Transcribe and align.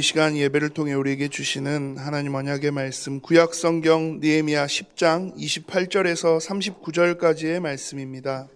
이 0.00 0.02
시간 0.02 0.34
예배를 0.34 0.70
통해 0.70 0.94
우리에게 0.94 1.28
주시는 1.28 1.98
하나님 1.98 2.34
언약의 2.34 2.70
말씀 2.70 3.20
구약 3.20 3.52
성경 3.52 4.18
니에미야 4.18 4.64
10장 4.64 5.36
28절에서 5.36 6.40
39절까지의 6.40 7.60
말씀입니다. 7.60 8.48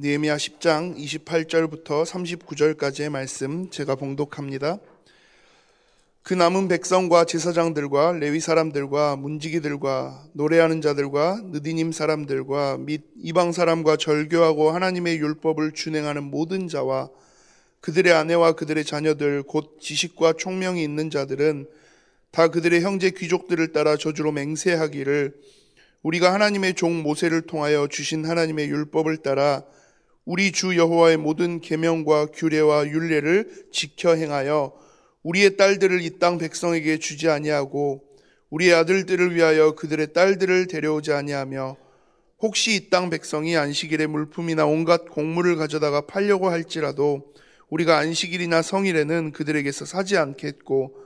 니에미야 0.00 0.36
10장 0.36 0.96
28절부터 0.96 2.04
39절까지의 2.04 3.08
말씀 3.08 3.70
제가 3.70 3.94
봉독합니다. 3.94 4.78
그 6.22 6.34
남은 6.34 6.68
백성과 6.68 7.24
제사장들과 7.24 8.12
레위 8.12 8.38
사람들과 8.38 9.16
문지기들과 9.16 10.28
노래하는 10.34 10.80
자들과 10.80 11.40
느디님 11.46 11.90
사람들과 11.90 12.78
및 12.78 13.02
이방 13.16 13.50
사람과 13.50 13.96
절교하고 13.96 14.70
하나님의 14.70 15.18
율법을 15.18 15.72
준행하는 15.72 16.22
모든 16.22 16.68
자와 16.68 17.10
그들의 17.80 18.12
아내와 18.12 18.52
그들의 18.52 18.84
자녀들 18.84 19.42
곧 19.42 19.78
지식과 19.80 20.34
총명이 20.34 20.80
있는 20.84 21.10
자들은 21.10 21.66
다 22.30 22.46
그들의 22.46 22.82
형제 22.82 23.10
귀족들을 23.10 23.72
따라 23.72 23.96
저주로 23.96 24.30
맹세하기를 24.30 25.34
우리가 26.04 26.32
하나님의 26.32 26.74
종 26.74 27.02
모세를 27.02 27.42
통하여 27.42 27.88
주신 27.88 28.24
하나님의 28.24 28.68
율법을 28.68 29.18
따라 29.18 29.64
우리 30.24 30.52
주 30.52 30.76
여호와의 30.76 31.16
모든 31.16 31.60
계명과 31.60 32.26
규례와 32.26 32.86
율례를 32.86 33.66
지켜 33.72 34.14
행하여 34.14 34.72
우리의 35.22 35.56
딸들을 35.56 36.02
이 36.02 36.18
땅 36.18 36.38
백성에게 36.38 36.98
주지 36.98 37.28
아니하고 37.28 38.02
우리의 38.50 38.74
아들들을 38.74 39.34
위하여 39.34 39.74
그들의 39.74 40.12
딸들을 40.12 40.66
데려오지 40.66 41.12
아니하며 41.12 41.76
혹시 42.40 42.74
이 42.74 42.90
땅 42.90 43.08
백성이 43.10 43.56
안식일에 43.56 44.06
물품이나 44.06 44.66
온갖 44.66 45.04
곡물을 45.08 45.56
가져다가 45.56 46.02
팔려고 46.02 46.50
할지라도 46.50 47.32
우리가 47.70 47.98
안식일이나 47.98 48.62
성일에는 48.62 49.32
그들에게서 49.32 49.84
사지 49.86 50.18
않겠고 50.18 50.96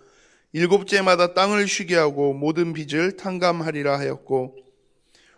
일곱째마다 0.53 1.35
땅을 1.35 1.69
쉬게 1.69 1.95
하고 1.97 2.33
모든 2.33 2.73
빚을 2.73 3.17
탕감하리라 3.19 3.99
하였고 3.99 4.57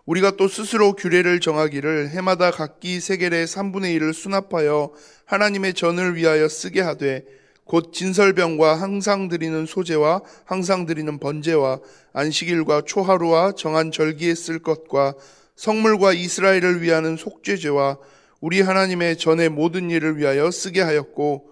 우리가 0.07 0.37
또 0.37 0.49
스스로 0.49 0.95
규례를 0.95 1.41
정하기를 1.41 2.11
해마다 2.11 2.51
각기 2.51 3.01
세겔의 3.01 3.47
3분의 3.47 3.99
1을 3.99 4.15
수납하여 4.15 4.93
하나님의 5.27 5.75
전을 5.75 6.17
위하여 6.17 6.49
쓰게 6.49 6.81
하되 6.81 7.25
곧 7.69 7.93
진설병과 7.93 8.77
항상 8.77 9.29
드리는 9.29 9.67
소재와 9.67 10.23
항상 10.47 10.87
드리는 10.87 11.19
번제와 11.19 11.81
안식일과 12.15 12.83
초하루와 12.87 13.53
정한 13.53 13.93
절기에 13.93 14.35
쓸 14.35 14.59
것과 14.61 15.15
성물과 15.55 16.15
이스라엘을 16.15 16.81
위하는 16.81 17.19
속죄제와 17.19 17.99
우리 18.41 18.63
하나님의 18.63 19.19
전의 19.19 19.51
모든 19.51 19.91
일을 19.91 20.17
위하여 20.17 20.51
쓰게 20.51 20.81
하였고 20.81 21.51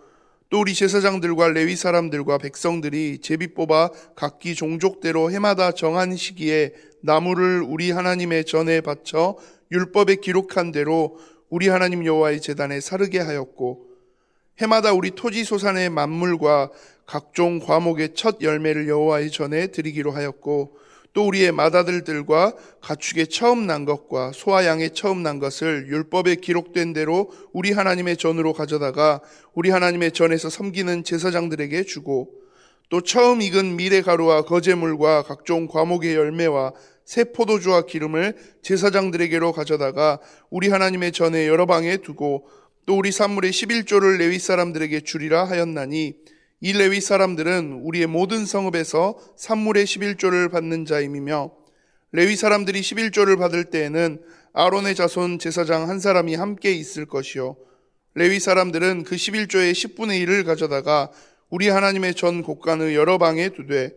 또 0.49 0.61
우리 0.61 0.73
제사장들과 0.73 1.49
레위 1.49 1.77
사람들과 1.77 2.39
백성들이 2.39 3.19
제비 3.21 3.53
뽑아 3.53 3.91
각기 4.15 4.55
종족대로 4.55 5.31
해마다 5.31 5.73
정한 5.73 6.17
시기에 6.17 6.73
나무를 7.03 7.63
우리 7.63 7.91
하나님의 7.91 8.47
전에 8.47 8.81
바쳐 8.81 9.37
율법에 9.71 10.17
기록한 10.17 10.73
대로 10.73 11.19
우리 11.51 11.69
하나님 11.69 12.07
여호와의 12.07 12.41
제단에 12.41 12.81
사르게 12.81 13.19
하였고 13.19 13.86
해마다 14.59 14.93
우리 14.93 15.11
토지 15.11 15.45
소산의 15.45 15.91
만물과 15.91 16.71
각종 17.05 17.59
과목의 17.59 18.15
첫 18.15 18.41
열매를 18.41 18.89
여호와의 18.89 19.31
전에 19.31 19.67
드리기로 19.69 20.13
하였고 20.13 20.77
또 21.13 21.27
우리의 21.27 21.53
맏아들들과 21.53 22.55
가축의 22.81 23.29
처음 23.29 23.67
난 23.67 23.85
것과 23.85 24.33
소와 24.35 24.67
양의 24.67 24.91
처음 24.95 25.23
난 25.23 25.39
것을 25.39 25.89
율법에 25.89 26.37
기록된 26.37 26.93
대로 26.93 27.31
우리 27.53 27.73
하나님의 27.73 28.17
전으로 28.17 28.53
가져다가 28.53 29.21
우리 29.55 29.71
하나님의 29.71 30.13
전에서 30.13 30.51
섬기는 30.51 31.05
제사장들에게 31.05 31.85
주고 31.85 32.31
또 32.89 33.01
처음 33.01 33.43
익은 33.43 33.77
미래 33.77 34.01
가루와 34.01 34.43
거제물과 34.43 35.23
각종 35.23 35.67
과목의 35.67 36.15
열매와 36.15 36.73
새 37.05 37.25
포도주와 37.25 37.83
기름을 37.83 38.37
제사장들에게로 38.63 39.53
가져다가 39.53 40.19
우리 40.51 40.69
하나님의 40.69 41.13
전에 41.13 41.47
여러 41.47 41.67
방에 41.67 41.99
두고 41.99 42.47
또 42.87 42.97
우리 42.97 43.11
산물의 43.11 43.51
11조를 43.51 44.17
레위 44.19 44.39
사람들에게 44.39 45.01
주리라 45.01 45.45
하였나니 45.45 46.15
이 46.61 46.73
레위 46.73 47.01
사람들은 47.01 47.81
우리의 47.83 48.07
모든 48.07 48.47
성읍에서 48.47 49.19
산물의 49.37 49.85
11조를 49.85 50.51
받는 50.53 50.85
자임이며 50.85 51.51
레위 52.13 52.37
사람들이 52.37 52.81
11조를 52.81 53.39
받을 53.39 53.65
때에는 53.65 54.23
아론의 54.53 54.95
자손 54.95 55.41
제사장 55.41 55.89
한 55.89 55.99
사람이 55.99 56.37
함께 56.37 56.73
있을 56.73 57.07
것이요. 57.07 57.57
레위 58.15 58.39
사람들은 58.39 59.03
그 59.03 59.17
11조의 59.17 59.73
10분의 59.73 60.25
1을 60.25 60.47
가져다가 60.47 61.11
우리 61.51 61.69
하나님의 61.69 62.15
전 62.15 62.43
곡간의 62.43 62.95
여러 62.95 63.19
방에 63.19 63.49
두되 63.49 63.93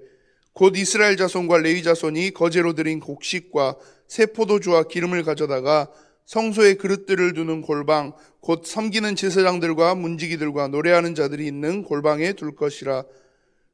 곧 0.53 0.75
이스라엘 0.75 1.15
자손과 1.15 1.59
레위 1.59 1.83
자손이 1.83 2.31
거제로 2.31 2.73
드린 2.73 2.99
곡식과 2.99 3.77
새 4.07 4.25
포도주와 4.25 4.83
기름을 4.83 5.23
가져다가 5.23 5.89
성소에 6.29 6.75
그릇들을 6.75 7.33
두는 7.33 7.61
골방 7.61 8.13
곧 8.41 8.65
섬기는 8.65 9.15
제사장들과 9.15 9.95
문지기들과 9.95 10.69
노래하는 10.69 11.15
자들이 11.15 11.45
있는 11.45 11.83
골방에 11.83 12.33
둘 12.33 12.55
것이라. 12.55 13.03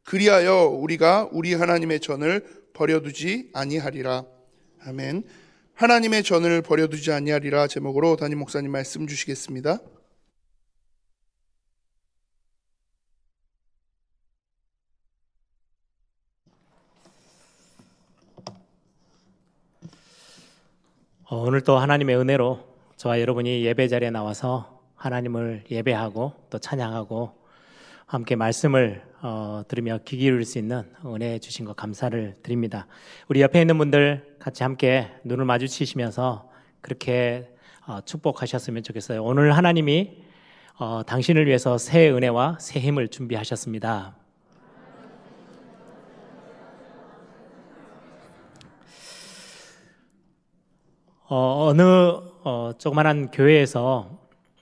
그리하여 0.04 0.66
우리가 0.66 1.30
우리 1.32 1.54
하나님의 1.54 2.00
전을 2.00 2.46
버려두지 2.74 3.52
아니하리라. 3.54 4.26
아멘. 4.86 5.24
하나님의 5.74 6.24
전을 6.24 6.62
버려두지 6.62 7.12
아니하리라 7.12 7.68
제목으로 7.68 8.16
담임 8.16 8.40
목사님 8.40 8.72
말씀 8.72 9.08
주시겠습니다. 9.08 9.80
어, 21.28 21.38
오늘 21.38 21.62
또 21.62 21.78
하나님의 21.78 22.16
은혜로 22.18 22.75
저와 22.98 23.20
여러분이 23.20 23.66
예배 23.66 23.90
자리에 23.90 24.10
나와서 24.10 24.82
하나님을 24.96 25.66
예배하고 25.70 26.34
또 26.50 26.60
찬양하고 26.60 27.34
함께 28.06 28.36
말씀을 28.36 29.04
어, 29.22 29.64
들으며 29.68 30.00
귀 30.06 30.18
기울일 30.18 30.46
수 30.46 30.60
있는 30.60 30.84
은혜 31.06 31.40
주신 31.40 31.66
것 31.66 31.76
감사를 31.76 32.36
드립니다. 32.42 32.88
우리 33.28 33.42
옆에 33.42 33.60
있는 33.60 33.78
분들 33.78 34.38
같이 34.40 34.64
함께 34.64 35.12
눈을 35.26 35.44
마주치시면서 35.46 36.50
그렇게 36.82 37.52
어, 37.86 38.00
축복하셨으면 38.02 38.84
좋겠어요. 38.84 39.24
오늘 39.24 39.58
하나님이 39.58 40.24
어, 40.78 41.02
당신을 41.06 41.48
위해서 41.48 41.78
새 41.78 42.10
은혜와 42.10 42.58
새 42.60 42.80
힘을 42.80 43.10
준비하셨습니다. 43.10 44.25
어, 51.28 51.70
어느 51.70 51.82
어, 51.82 52.72
조그만한 52.78 53.32
교회에서 53.32 54.12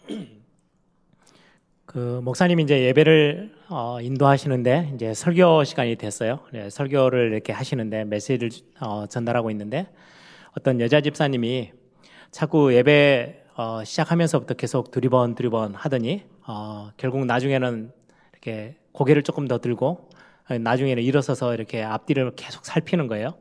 그 1.86 2.22
목사님이 2.24 2.64
이제 2.64 2.86
예배를 2.86 3.54
어, 3.68 4.00
인도하시는데 4.00 4.94
이제 4.96 5.14
설교 5.14 5.66
시간이 5.66 5.98
됐어요. 5.98 6.40
네, 6.54 6.70
설교를 6.70 7.34
이렇게 7.34 7.52
하시는데 7.52 8.06
메시지를 8.06 8.50
어, 8.80 9.08
전달하고 9.08 9.52
있는데 9.52 9.88
어떤 10.58 10.80
여자 10.80 11.02
집사님이 11.02 11.74
자꾸 12.32 12.74
예배 12.74 13.44
어, 13.58 13.84
시작하면서부터 13.84 14.54
계속 14.54 14.90
두리번 14.90 15.36
두리번 15.36 15.76
하더니 15.76 16.24
어, 16.48 16.92
결국 16.96 17.26
나중에는 17.26 17.92
이렇게 18.32 18.78
고개를 18.94 19.24
조금 19.24 19.50
더 19.50 19.60
들고 19.60 20.08
나중에는 20.62 21.04
일어서서 21.04 21.56
이렇게 21.56 21.84
앞뒤를 21.84 22.32
계속 22.38 22.64
살피는 22.66 23.08
거예요. 23.08 23.34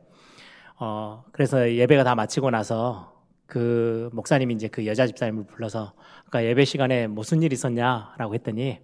어, 0.77 1.23
그래서 1.31 1.71
예배가 1.71 2.03
다 2.03 2.15
마치고 2.15 2.49
나서 2.49 3.12
그 3.53 4.09
목사님이 4.13 4.55
이제 4.55 4.67
그 4.67 4.87
여자 4.87 5.05
집사님을 5.05 5.43
불러서 5.43 5.93
아까 6.25 6.43
예배 6.43 6.65
시간에 6.65 7.05
무슨 7.05 7.43
일 7.43 7.53
있었냐라고 7.53 8.33
했더니 8.33 8.79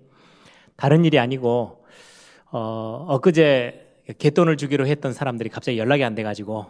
다른 0.75 1.05
일이 1.05 1.17
아니고 1.17 1.83
어 2.51 3.05
엊그제 3.09 4.03
갯돈을 4.19 4.57
주기로 4.57 4.85
했던 4.85 5.11
사람들이 5.11 5.49
갑자기 5.49 5.79
연락이 5.79 6.03
안 6.03 6.13
돼가지고 6.13 6.67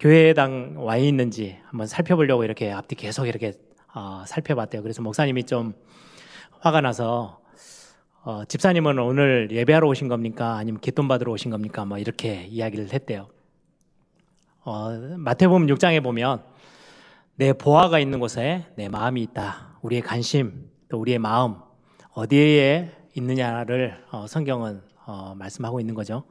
교회당 0.00 0.74
와 0.78 0.96
있는지 0.96 1.56
한번 1.66 1.86
살펴보려고 1.86 2.42
이렇게 2.42 2.72
앞뒤 2.72 2.96
계속 2.96 3.28
이렇게 3.28 3.52
어, 3.94 4.24
살펴봤대요. 4.26 4.82
그래서 4.82 5.00
목사님이 5.00 5.44
좀 5.44 5.72
화가 6.62 6.80
나서 6.80 7.40
어, 8.24 8.44
집사님은 8.44 8.98
오늘 8.98 9.50
예배하러 9.52 9.86
오신 9.86 10.08
겁니까? 10.08 10.56
아니면 10.56 10.80
갯돈 10.80 11.06
받으러 11.06 11.30
오신 11.30 11.52
겁니까? 11.52 11.84
뭐 11.84 11.96
이렇게 11.96 12.46
이야기를 12.46 12.92
했대요. 12.92 13.28
어, 14.64 14.90
마태복음 15.16 15.68
6장에 15.68 16.02
보면 16.02 16.53
내 17.36 17.52
보아가 17.52 17.98
있는 17.98 18.20
곳에 18.20 18.64
내 18.76 18.88
마음이 18.88 19.20
있다. 19.22 19.78
우리의 19.82 20.02
관심, 20.02 20.70
또 20.88 21.00
우리의 21.00 21.18
마음, 21.18 21.56
어디에 22.12 22.92
있느냐를 23.16 24.04
어, 24.12 24.28
성경은 24.28 24.80
어, 25.04 25.34
말씀하고 25.36 25.80
있는 25.80 25.94
거죠. 25.94 26.22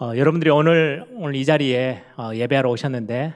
어, 0.00 0.12
여러분들이 0.16 0.50
오늘, 0.50 1.06
오늘 1.14 1.36
이 1.36 1.44
자리에 1.44 2.02
어, 2.16 2.32
예배하러 2.34 2.68
오셨는데, 2.68 3.34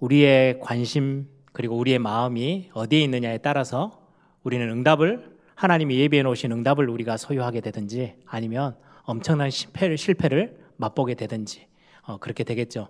우리의 0.00 0.60
관심, 0.60 1.28
그리고 1.52 1.76
우리의 1.76 1.98
마음이 1.98 2.70
어디에 2.72 3.00
있느냐에 3.00 3.38
따라서 3.38 4.00
우리는 4.42 4.66
응답을, 4.70 5.36
하나님이 5.54 5.98
예배해 5.98 6.22
놓으신 6.22 6.50
응답을 6.50 6.88
우리가 6.88 7.18
소유하게 7.18 7.60
되든지, 7.60 8.14
아니면 8.24 8.74
엄청난 9.02 9.50
실패를, 9.50 9.98
실패를 9.98 10.56
맛보게 10.78 11.14
되든지, 11.14 11.66
어, 12.06 12.16
그렇게 12.16 12.42
되겠죠. 12.42 12.88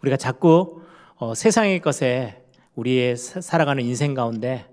우리가 0.00 0.16
자꾸 0.16 0.82
어, 1.14 1.34
세상의 1.34 1.80
것에 1.80 2.47
우리의 2.78 3.16
살아가는 3.16 3.84
인생 3.84 4.14
가운데 4.14 4.64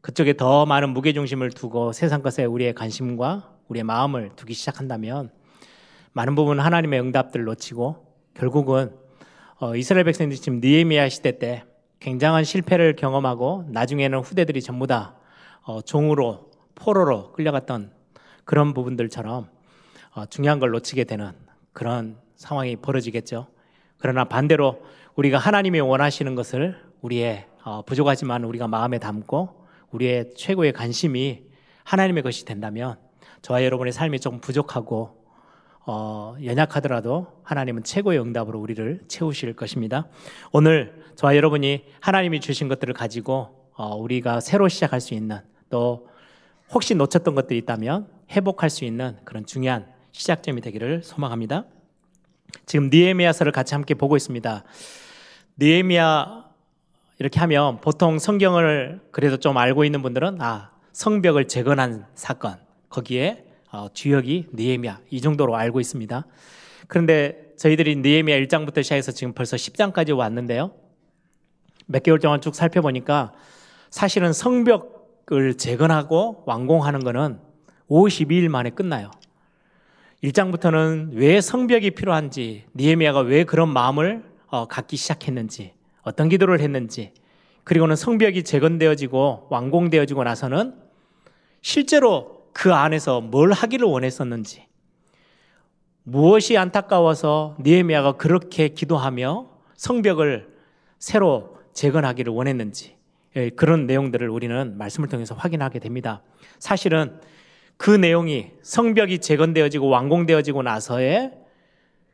그쪽에 0.00 0.34
더 0.34 0.64
많은 0.64 0.90
무게중심을 0.90 1.50
두고 1.50 1.92
세상 1.92 2.22
것에 2.22 2.46
우리의 2.46 2.72
관심과 2.74 3.52
우리의 3.68 3.84
마음을 3.84 4.30
두기 4.34 4.54
시작한다면 4.54 5.30
많은 6.12 6.34
부분 6.36 6.58
하나님의 6.58 7.00
응답들을 7.00 7.44
놓치고 7.44 8.06
결국은 8.32 8.94
어, 9.58 9.76
이스라엘 9.76 10.04
백성들이 10.04 10.40
지금 10.40 10.60
느헤미야 10.62 11.10
시대 11.10 11.38
때 11.38 11.64
굉장한 11.98 12.44
실패를 12.44 12.96
경험하고 12.96 13.66
나중에는 13.68 14.20
후대들이 14.20 14.62
전부 14.62 14.86
다 14.86 15.16
어, 15.64 15.82
종으로 15.82 16.50
포로로 16.74 17.32
끌려갔던 17.32 17.92
그런 18.44 18.72
부분들처럼 18.72 19.50
어, 20.14 20.26
중요한 20.26 20.60
걸 20.60 20.70
놓치게 20.70 21.04
되는 21.04 21.32
그런 21.74 22.16
상황이 22.36 22.76
벌어지겠죠. 22.76 23.48
그러나 23.98 24.24
반대로 24.24 24.82
우리가 25.14 25.36
하나님이 25.36 25.80
원하시는 25.80 26.34
것을 26.34 26.80
우리의 27.02 27.44
어, 27.44 27.49
부족하지만 27.86 28.44
우리가 28.44 28.68
마음에 28.68 28.98
담고 28.98 29.66
우리의 29.90 30.34
최고의 30.36 30.72
관심이 30.72 31.42
하나님의 31.84 32.22
것이 32.22 32.44
된다면 32.44 32.96
저와 33.42 33.64
여러분의 33.64 33.92
삶이 33.92 34.20
조금 34.20 34.40
부족하고 34.40 35.20
어, 35.86 36.36
연약하더라도 36.44 37.26
하나님은 37.42 37.84
최고의 37.84 38.20
응답으로 38.20 38.60
우리를 38.60 39.00
채우실 39.08 39.54
것입니다. 39.54 40.06
오늘 40.52 41.02
저와 41.16 41.36
여러분이 41.36 41.84
하나님이 42.00 42.40
주신 42.40 42.68
것들을 42.68 42.92
가지고 42.94 43.70
어, 43.74 43.96
우리가 43.96 44.40
새로 44.40 44.68
시작할 44.68 45.00
수 45.00 45.14
있는 45.14 45.38
또 45.70 46.08
혹시 46.70 46.94
놓쳤던 46.94 47.34
것들이 47.34 47.58
있다면 47.58 48.08
회복할 48.30 48.70
수 48.70 48.84
있는 48.84 49.16
그런 49.24 49.46
중요한 49.46 49.86
시작점이 50.12 50.60
되기를 50.60 51.02
소망합니다. 51.02 51.64
지금 52.66 52.90
니에미아서를 52.92 53.52
같이 53.52 53.74
함께 53.74 53.94
보고 53.94 54.16
있습니다. 54.16 54.64
니에미아 55.58 56.49
이렇게 57.20 57.38
하면 57.40 57.82
보통 57.82 58.18
성경을 58.18 58.98
그래도 59.10 59.36
좀 59.36 59.58
알고 59.58 59.84
있는 59.84 60.00
분들은 60.00 60.40
아 60.40 60.70
성벽을 60.92 61.48
재건한 61.48 62.06
사건 62.14 62.56
거기에 62.88 63.44
어, 63.70 63.88
주역이 63.92 64.46
니에미아 64.54 65.00
이 65.10 65.20
정도로 65.20 65.54
알고 65.54 65.80
있습니다. 65.80 66.26
그런데 66.88 67.52
저희들이 67.58 67.96
니에미아 67.96 68.38
1장부터 68.38 68.82
시작해서 68.82 69.12
지금 69.12 69.34
벌써 69.34 69.56
10장까지 69.58 70.16
왔는데요. 70.16 70.72
몇 71.84 72.02
개월 72.02 72.20
동안 72.20 72.40
쭉 72.40 72.54
살펴보니까 72.54 73.32
사실은 73.90 74.32
성벽을 74.32 75.58
재건하고 75.58 76.44
완공하는 76.46 77.04
것은 77.04 77.38
52일 77.90 78.48
만에 78.48 78.70
끝나요. 78.70 79.10
1장부터는 80.24 81.10
왜 81.12 81.42
성벽이 81.42 81.90
필요한지, 81.90 82.64
니에미아가 82.74 83.20
왜 83.20 83.44
그런 83.44 83.68
마음을 83.68 84.24
어, 84.46 84.66
갖기 84.66 84.96
시작했는지, 84.96 85.74
어떤 86.10 86.28
기도를 86.28 86.60
했는지, 86.60 87.12
그리고는 87.62 87.94
성벽이 87.94 88.42
재건되어지고 88.42 89.46
완공되어지고 89.48 90.24
나서는 90.24 90.74
실제로 91.62 92.48
그 92.52 92.74
안에서 92.74 93.20
뭘 93.20 93.52
하기를 93.52 93.86
원했었는지, 93.86 94.66
무엇이 96.02 96.58
안타까워서 96.58 97.56
니에미아가 97.60 98.12
그렇게 98.16 98.68
기도하며 98.68 99.48
성벽을 99.76 100.48
새로 100.98 101.56
재건하기를 101.72 102.32
원했는지 102.32 102.96
예, 103.36 103.50
그런 103.50 103.86
내용들을 103.86 104.28
우리는 104.28 104.76
말씀을 104.76 105.08
통해서 105.08 105.36
확인하게 105.36 105.78
됩니다. 105.78 106.22
사실은 106.58 107.20
그 107.76 107.90
내용이 107.90 108.50
성벽이 108.62 109.20
재건되어지고 109.20 109.88
완공되어지고 109.88 110.62
나서에 110.62 111.30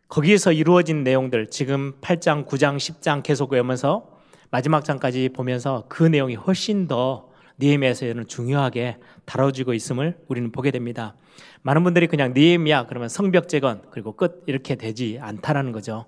거기에서 0.09 0.53
이루어진 0.53 1.03
내용들 1.03 1.49
지금 1.51 1.95
8장, 2.01 2.47
9장, 2.47 2.77
10장 2.77 3.23
계속 3.23 3.53
외우면서 3.53 4.09
마지막 4.51 4.85
장까지 4.85 5.31
보면서 5.31 5.85
그 5.89 6.05
내용이 6.05 6.37
훨씬 6.37 6.87
더 6.87 7.29
니에미아에서는 7.59 8.27
중요하게 8.29 8.99
다뤄지고 9.25 9.75
있음을 9.75 10.17
우리는 10.29 10.53
보게 10.53 10.71
됩니다. 10.71 11.17
많은 11.63 11.83
분들이 11.83 12.07
그냥 12.07 12.33
니에미아 12.35 12.87
그러면 12.87 13.09
성벽 13.09 13.49
재건 13.49 13.83
그리고 13.91 14.13
끝 14.13 14.45
이렇게 14.47 14.77
되지 14.77 15.19
않다라는 15.21 15.73
거죠. 15.73 16.07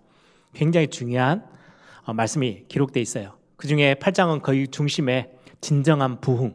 굉장히 0.55 0.89
중요한 0.89 1.45
어, 2.05 2.13
말씀이 2.13 2.65
기록돼 2.69 3.01
있어요. 3.01 3.35
그 3.57 3.67
중에 3.67 3.95
8장은 3.95 4.43
거의 4.43 4.69
중심에 4.69 5.33
진정한 5.61 6.21
부흥, 6.21 6.55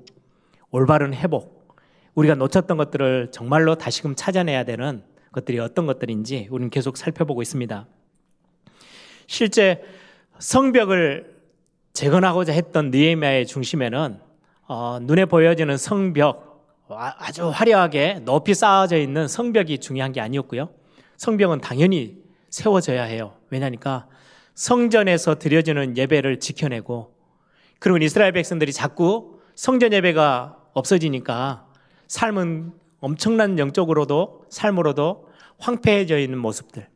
올바른 0.72 1.14
회복, 1.14 1.68
우리가 2.16 2.36
놓쳤던 2.36 2.78
것들을 2.78 3.30
정말로 3.32 3.76
다시금 3.76 4.16
찾아내야 4.16 4.64
되는 4.64 5.04
것들이 5.34 5.60
어떤 5.60 5.86
것들인지 5.86 6.48
우리는 6.50 6.70
계속 6.70 6.96
살펴보고 6.96 7.42
있습니다. 7.42 7.86
실제 9.28 9.84
성벽을 10.40 11.34
재건하고자 11.92 12.54
했던 12.54 12.92
느헤미야의 12.92 13.46
중심에는 13.46 14.20
어, 14.68 15.00
눈에 15.02 15.26
보여지는 15.26 15.76
성벽 15.78 16.54
아주 16.90 17.50
화려하게 17.50 18.22
높이 18.24 18.54
쌓아져 18.54 18.98
있는 18.98 19.28
성벽이 19.28 19.80
중요한 19.80 20.12
게 20.12 20.22
아니었고요. 20.22 20.70
성벽은 21.18 21.62
당연히 21.62 22.18
세워져야 22.50 23.04
해요. 23.04 23.34
왜냐니까 23.50 24.08
성전에서 24.54 25.36
드려지는 25.36 25.98
예배를 25.98 26.40
지켜내고 26.40 27.14
그리고 27.80 27.98
이스라엘 27.98 28.32
백성들이 28.32 28.72
자꾸 28.72 29.40
성전 29.56 29.94
예배가 29.94 30.58
없어지니까 30.74 31.68
삶은 32.08 32.74
엄청난 33.04 33.60
영적으로도 33.60 34.46
삶으로도 34.48 35.28
황폐해져 35.60 36.20
있는 36.20 36.38
모습들. 36.38 36.88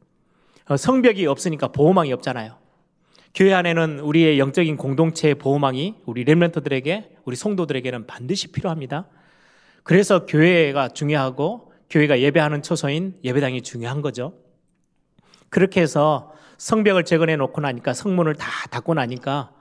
어, 0.70 0.78
성벽이 0.78 1.28
없으니까 1.28 1.68
보호망이 1.68 2.14
없잖아요. 2.14 2.56
교회 3.36 3.54
안에는 3.54 4.00
우리의 4.00 4.40
영적인 4.40 4.78
공동체의 4.78 5.36
보호망이 5.36 5.96
우리 6.06 6.24
렘런터들에게 6.24 7.18
우리 7.26 7.36
성도들에게는 7.36 8.08
반드시 8.08 8.54
필요합니다. 8.54 9.10
그래서 9.84 10.26
교회가 10.26 10.88
중요하고 10.90 11.74
교회가 11.90 12.22
예배하는 12.22 12.64
초소인 12.64 13.18
예배당이 13.26 13.62
중요한 13.64 14.02
거죠. 14.02 14.34
그렇게 15.50 15.82
해서 15.82 16.32
성벽을 16.58 17.04
재건해 17.04 17.36
놓고 17.36 17.60
나니까 17.60 17.94
성문을 17.94 18.36
다 18.36 18.48
닫고 18.72 18.94
나니까 18.94 19.52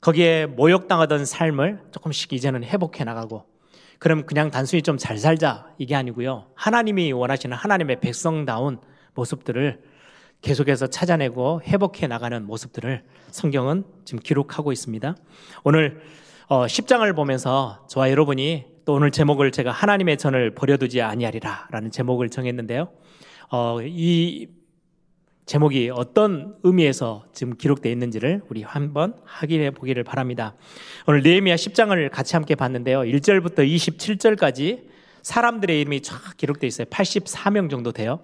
거기에 0.00 0.46
모욕당하던 0.46 1.24
삶을 1.24 1.80
조금씩 1.90 2.32
이제는 2.32 2.62
회복해 2.62 3.02
나가고 3.02 3.57
그럼 3.98 4.26
그냥 4.26 4.50
단순히 4.50 4.82
좀 4.82 4.96
잘 4.98 5.18
살자 5.18 5.66
이게 5.78 5.94
아니고요. 5.94 6.46
하나님이 6.54 7.12
원하시는 7.12 7.56
하나님의 7.56 8.00
백성다운 8.00 8.78
모습들을 9.14 9.80
계속해서 10.42 10.86
찾아내고 10.88 11.62
회복해 11.62 12.06
나가는 12.06 12.44
모습들을 12.44 13.02
성경은 13.30 13.84
지금 14.04 14.20
기록하고 14.20 14.72
있습니다. 14.72 15.16
오늘 15.64 16.00
10장을 16.48 17.10
어, 17.10 17.12
보면서 17.14 17.86
저와 17.88 18.10
여러분이 18.10 18.66
또 18.84 18.94
오늘 18.94 19.10
제목을 19.10 19.52
제가 19.52 19.70
하나님의 19.70 20.16
전을 20.16 20.54
버려두지 20.54 21.02
아니하리라 21.02 21.68
라는 21.70 21.90
제목을 21.90 22.30
정했는데요. 22.30 22.88
어, 23.50 23.78
이 23.82 24.48
제목이 25.48 25.90
어떤 25.94 26.56
의미에서 26.62 27.24
지금 27.32 27.56
기록되어 27.56 27.90
있는지를 27.90 28.42
우리 28.50 28.62
한번 28.62 29.14
확인해 29.24 29.70
보기를 29.70 30.04
바랍니다. 30.04 30.54
오늘 31.06 31.22
네헤미야 31.22 31.54
10장을 31.54 32.10
같이 32.10 32.36
함께 32.36 32.54
봤는데요. 32.54 33.00
1절부터 33.00 33.60
27절까지 33.60 34.82
사람들의 35.22 35.80
이름이 35.80 36.02
쫙 36.02 36.36
기록되어 36.36 36.68
있어요. 36.68 36.84
84명 36.88 37.70
정도 37.70 37.92
돼요. 37.92 38.20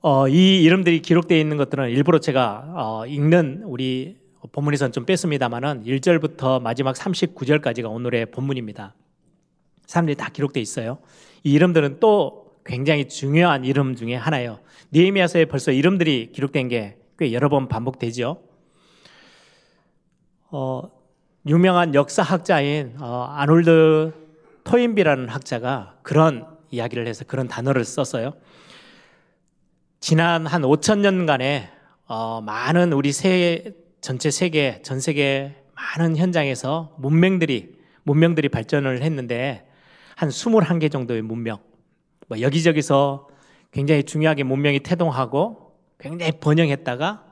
어, 0.00 0.26
이 0.26 0.62
이름들이 0.62 1.02
기록되어 1.02 1.36
있는 1.36 1.58
것들은 1.58 1.90
일부러 1.90 2.18
제가 2.18 2.72
어, 2.74 3.06
읽는 3.06 3.64
우리 3.66 4.16
본문에서는 4.52 4.92
좀 4.92 5.04
뺐습니다만은 5.04 5.84
1절부터 5.84 6.62
마지막 6.62 6.96
39절까지가 6.96 7.92
오늘의 7.92 8.30
본문입니다. 8.30 8.94
사람들이 9.84 10.16
다 10.16 10.30
기록되어 10.30 10.62
있어요. 10.62 10.96
이 11.42 11.52
이름들은 11.52 12.00
또 12.00 12.43
굉장히 12.64 13.08
중요한 13.08 13.64
이름 13.64 13.94
중에 13.94 14.14
하나예요. 14.14 14.60
니에미아서에 14.92 15.46
벌써 15.46 15.72
이름들이 15.72 16.30
기록된 16.32 16.68
게 16.68 16.96
꽤 17.18 17.32
여러 17.32 17.48
번 17.48 17.68
반복되죠. 17.68 18.42
어, 20.50 20.82
유명한 21.46 21.94
역사학자인 21.94 22.96
어, 23.00 23.28
아놀드 23.30 24.12
토인비라는 24.64 25.28
학자가 25.28 25.98
그런 26.02 26.46
이야기를 26.70 27.06
해서 27.06 27.24
그런 27.24 27.46
단어를 27.46 27.84
썼어요. 27.84 28.34
지난 30.00 30.46
한 30.46 30.62
5천 30.62 31.00
년간에 31.00 31.70
어, 32.06 32.40
많은 32.40 32.92
우리 32.92 33.12
세 33.12 33.74
전체 34.00 34.30
세계 34.30 34.82
전 34.82 35.00
세계 35.00 35.54
많은 35.74 36.16
현장에서 36.16 36.94
문명들이 36.98 37.74
문명들이 38.02 38.48
발전을 38.48 39.02
했는데 39.02 39.66
한 40.16 40.28
21개 40.28 40.90
정도의 40.90 41.22
문명 41.22 41.58
뭐 42.28 42.40
여기저기서 42.40 43.28
굉장히 43.70 44.04
중요하게 44.04 44.44
문명이 44.44 44.80
태동하고 44.80 45.72
굉장히 45.98 46.32
번영했다가 46.40 47.24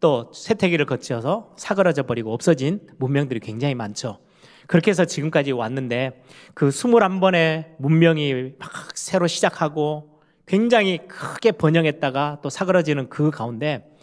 또 0.00 0.30
쇠퇴기를 0.34 0.86
거쳐서 0.86 1.54
사그라져 1.56 2.04
버리고 2.04 2.32
없어진 2.32 2.80
문명들이 2.98 3.40
굉장히 3.40 3.74
많죠. 3.74 4.18
그렇게 4.66 4.90
해서 4.90 5.04
지금까지 5.04 5.52
왔는데 5.52 6.22
그 6.54 6.68
21번의 6.68 7.76
문명이 7.78 8.52
막 8.58 8.70
새로 8.94 9.26
시작하고 9.26 10.20
굉장히 10.46 10.98
크게 11.08 11.52
번영했다가 11.52 12.40
또 12.42 12.50
사그라지는 12.50 13.08
그 13.08 13.30
가운데 13.30 13.96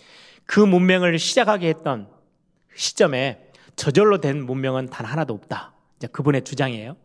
그 0.45 0.59
문명을 0.59 1.19
시작하게 1.19 1.69
했던 1.69 2.07
시점에 2.75 3.39
저절로 3.75 4.19
된 4.19 4.45
문명은 4.45 4.87
단 4.87 5.05
하나도 5.05 5.33
없다. 5.33 5.73
이제 5.97 6.07
그분의 6.07 6.43
주장이에요. 6.43 6.95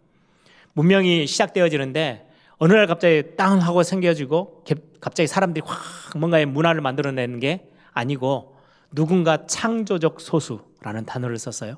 문명이 0.72 1.26
시작되어지는데 1.26 2.27
어느 2.58 2.72
날 2.72 2.86
갑자기 2.86 3.36
땅 3.36 3.60
하고 3.60 3.82
생겨지고 3.82 4.64
갑자기 5.00 5.26
사람들이 5.28 5.64
확 5.64 6.18
뭔가의 6.18 6.46
문화를 6.46 6.80
만들어내는 6.80 7.38
게 7.38 7.70
아니고 7.92 8.56
누군가 8.92 9.46
창조적 9.46 10.20
소수라는 10.20 11.06
단어를 11.06 11.38
썼어요. 11.38 11.76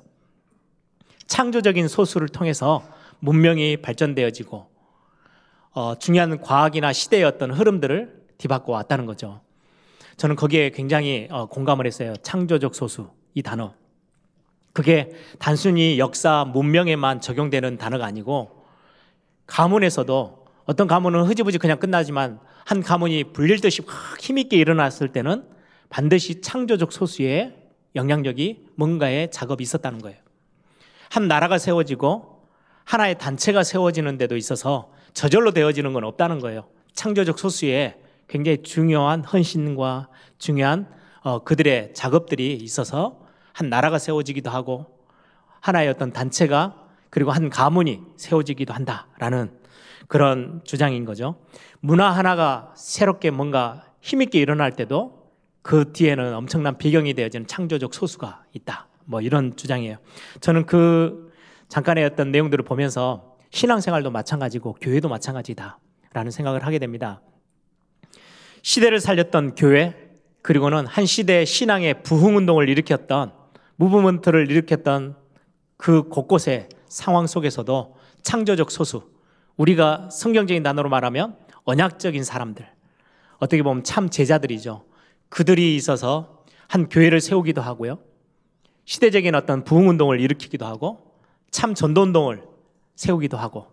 창조적인 1.27 1.87
소수를 1.87 2.29
통해서 2.29 2.83
문명이 3.19 3.77
발전되어지고 3.77 4.69
어, 5.73 5.95
중요한 5.99 6.41
과학이나 6.41 6.91
시대의 6.91 7.23
어떤 7.23 7.51
흐름들을 7.51 8.21
뒤바꿔 8.37 8.73
왔다는 8.73 9.05
거죠. 9.05 9.41
저는 10.17 10.35
거기에 10.35 10.71
굉장히 10.71 11.27
어, 11.29 11.45
공감을 11.45 11.85
했어요. 11.85 12.13
창조적 12.23 12.75
소수 12.75 13.11
이 13.33 13.41
단어. 13.41 13.73
그게 14.73 15.11
단순히 15.37 15.99
역사 15.99 16.45
문명에만 16.45 17.21
적용되는 17.21 17.77
단어가 17.77 18.05
아니고 18.05 18.65
가문에서도 19.45 20.40
어떤 20.65 20.87
가문은 20.87 21.23
흐지부지 21.23 21.57
그냥 21.57 21.79
끝나지만 21.79 22.39
한 22.65 22.81
가문이 22.81 23.33
불릴 23.33 23.59
듯이 23.59 23.81
확 23.85 24.21
힘있게 24.21 24.57
일어났을 24.57 25.09
때는 25.09 25.43
반드시 25.89 26.41
창조적 26.41 26.91
소수의 26.91 27.55
영향력이 27.95 28.67
뭔가의 28.75 29.31
작업이 29.31 29.63
있었다는 29.63 29.99
거예요. 29.99 30.17
한 31.09 31.27
나라가 31.27 31.57
세워지고 31.57 32.47
하나의 32.85 33.17
단체가 33.17 33.63
세워지는 33.63 34.17
데도 34.17 34.37
있어서 34.37 34.91
저절로 35.13 35.51
되어지는 35.51 35.93
건 35.93 36.03
없다는 36.05 36.39
거예요. 36.39 36.67
창조적 36.93 37.37
소수의 37.37 37.97
굉장히 38.27 38.63
중요한 38.63 39.23
헌신과 39.23 40.07
중요한 40.37 40.87
어, 41.21 41.43
그들의 41.43 41.93
작업들이 41.93 42.53
있어서 42.55 43.19
한 43.51 43.69
나라가 43.69 43.99
세워지기도 43.99 44.49
하고 44.49 44.85
하나의 45.59 45.89
어떤 45.89 46.13
단체가 46.13 46.75
그리고 47.09 47.31
한 47.31 47.49
가문이 47.49 48.01
세워지기도 48.15 48.73
한다라는 48.73 49.60
그런 50.11 50.59
주장인 50.65 51.05
거죠. 51.05 51.37
문화 51.79 52.11
하나가 52.11 52.73
새롭게 52.75 53.31
뭔가 53.31 53.85
힘있게 54.01 54.41
일어날 54.41 54.73
때도 54.73 55.31
그 55.61 55.93
뒤에는 55.93 56.33
엄청난 56.33 56.77
배경이 56.77 57.13
되어지는 57.13 57.47
창조적 57.47 57.93
소수가 57.93 58.43
있다. 58.51 58.89
뭐 59.05 59.21
이런 59.21 59.55
주장이에요. 59.55 59.99
저는 60.41 60.65
그 60.65 61.31
잠깐의 61.69 62.03
어떤 62.03 62.29
내용들을 62.29 62.65
보면서 62.65 63.37
신앙생활도 63.51 64.11
마찬가지고 64.11 64.75
교회도 64.81 65.07
마찬가지다 65.07 65.79
라는 66.11 66.29
생각을 66.29 66.65
하게 66.65 66.77
됩니다. 66.77 67.21
시대를 68.63 68.99
살렸던 68.99 69.55
교회 69.55 69.95
그리고는 70.41 70.87
한 70.87 71.05
시대의 71.05 71.45
신앙의 71.45 72.03
부흥 72.03 72.35
운동을 72.35 72.67
일으켰던 72.67 73.31
무브먼트를 73.77 74.51
일으켰던 74.51 75.15
그 75.77 76.09
곳곳의 76.09 76.67
상황 76.89 77.27
속에서도 77.27 77.95
창조적 78.23 78.71
소수 78.71 79.10
우리가 79.61 80.09
성경적인 80.09 80.63
단어로 80.63 80.89
말하면 80.89 81.35
언약적인 81.65 82.23
사람들 82.23 82.67
어떻게 83.37 83.61
보면 83.61 83.83
참 83.83 84.09
제자들이죠. 84.09 84.85
그들이 85.29 85.75
있어서 85.75 86.43
한 86.67 86.89
교회를 86.89 87.21
세우기도 87.21 87.61
하고요. 87.61 87.99
시대적인 88.85 89.35
어떤 89.35 89.63
부흥 89.63 89.89
운동을 89.89 90.19
일으키기도 90.19 90.65
하고 90.65 91.13
참 91.51 91.75
전도 91.75 92.01
운동을 92.01 92.43
세우기도 92.95 93.37
하고 93.37 93.67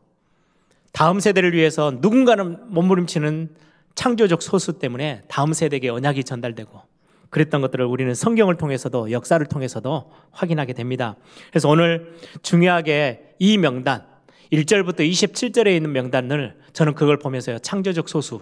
다음 0.93 1.21
세대를 1.21 1.55
위해서 1.55 1.93
누군가는 2.01 2.73
몸부림치는 2.73 3.57
창조적 3.95 4.43
소수 4.43 4.79
때문에 4.79 5.23
다음 5.29 5.55
세대에게 5.55 5.89
언약이 5.89 6.25
전달되고 6.25 6.83
그랬던 7.31 7.63
것들을 7.63 7.85
우리는 7.85 8.15
성경을 8.15 8.57
통해서도 8.57 9.11
역사를 9.11 9.45
통해서도 9.45 10.13
확인하게 10.33 10.75
됩니다. 10.75 11.17
그래서 11.51 11.69
오늘 11.69 12.15
중요하게 12.43 13.37
이 13.39 13.57
명단 13.57 14.18
1절부터 14.53 15.01
27절에 15.01 15.75
있는 15.75 15.93
명단을 15.93 16.59
저는 16.73 16.95
그걸 16.95 17.19
보면서요. 17.19 17.59
창조적 17.59 18.09
소수. 18.09 18.41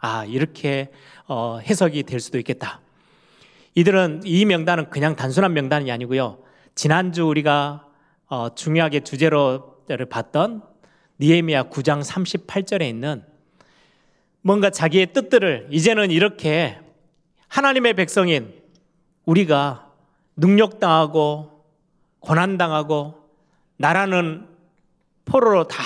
아, 0.00 0.24
이렇게 0.24 0.90
어, 1.26 1.58
해석이 1.58 2.04
될 2.04 2.20
수도 2.20 2.38
있겠다. 2.38 2.80
이들은 3.74 4.22
이 4.24 4.44
명단은 4.44 4.90
그냥 4.90 5.16
단순한 5.16 5.52
명단이 5.52 5.90
아니고요. 5.90 6.38
지난주 6.74 7.26
우리가 7.26 7.86
어, 8.26 8.54
중요하게 8.54 9.00
주제로 9.00 9.84
봤던 10.10 10.62
니에미야 11.20 11.64
9장 11.64 12.02
38절에 12.02 12.82
있는 12.82 13.24
뭔가 14.42 14.70
자기의 14.70 15.12
뜻들을 15.12 15.68
이제는 15.70 16.10
이렇게 16.10 16.78
하나님의 17.48 17.94
백성인 17.94 18.52
우리가 19.24 19.90
능력당하고 20.36 21.64
고난당하고 22.20 23.14
나라는 23.76 24.47
포로로 25.28 25.64
다 25.64 25.82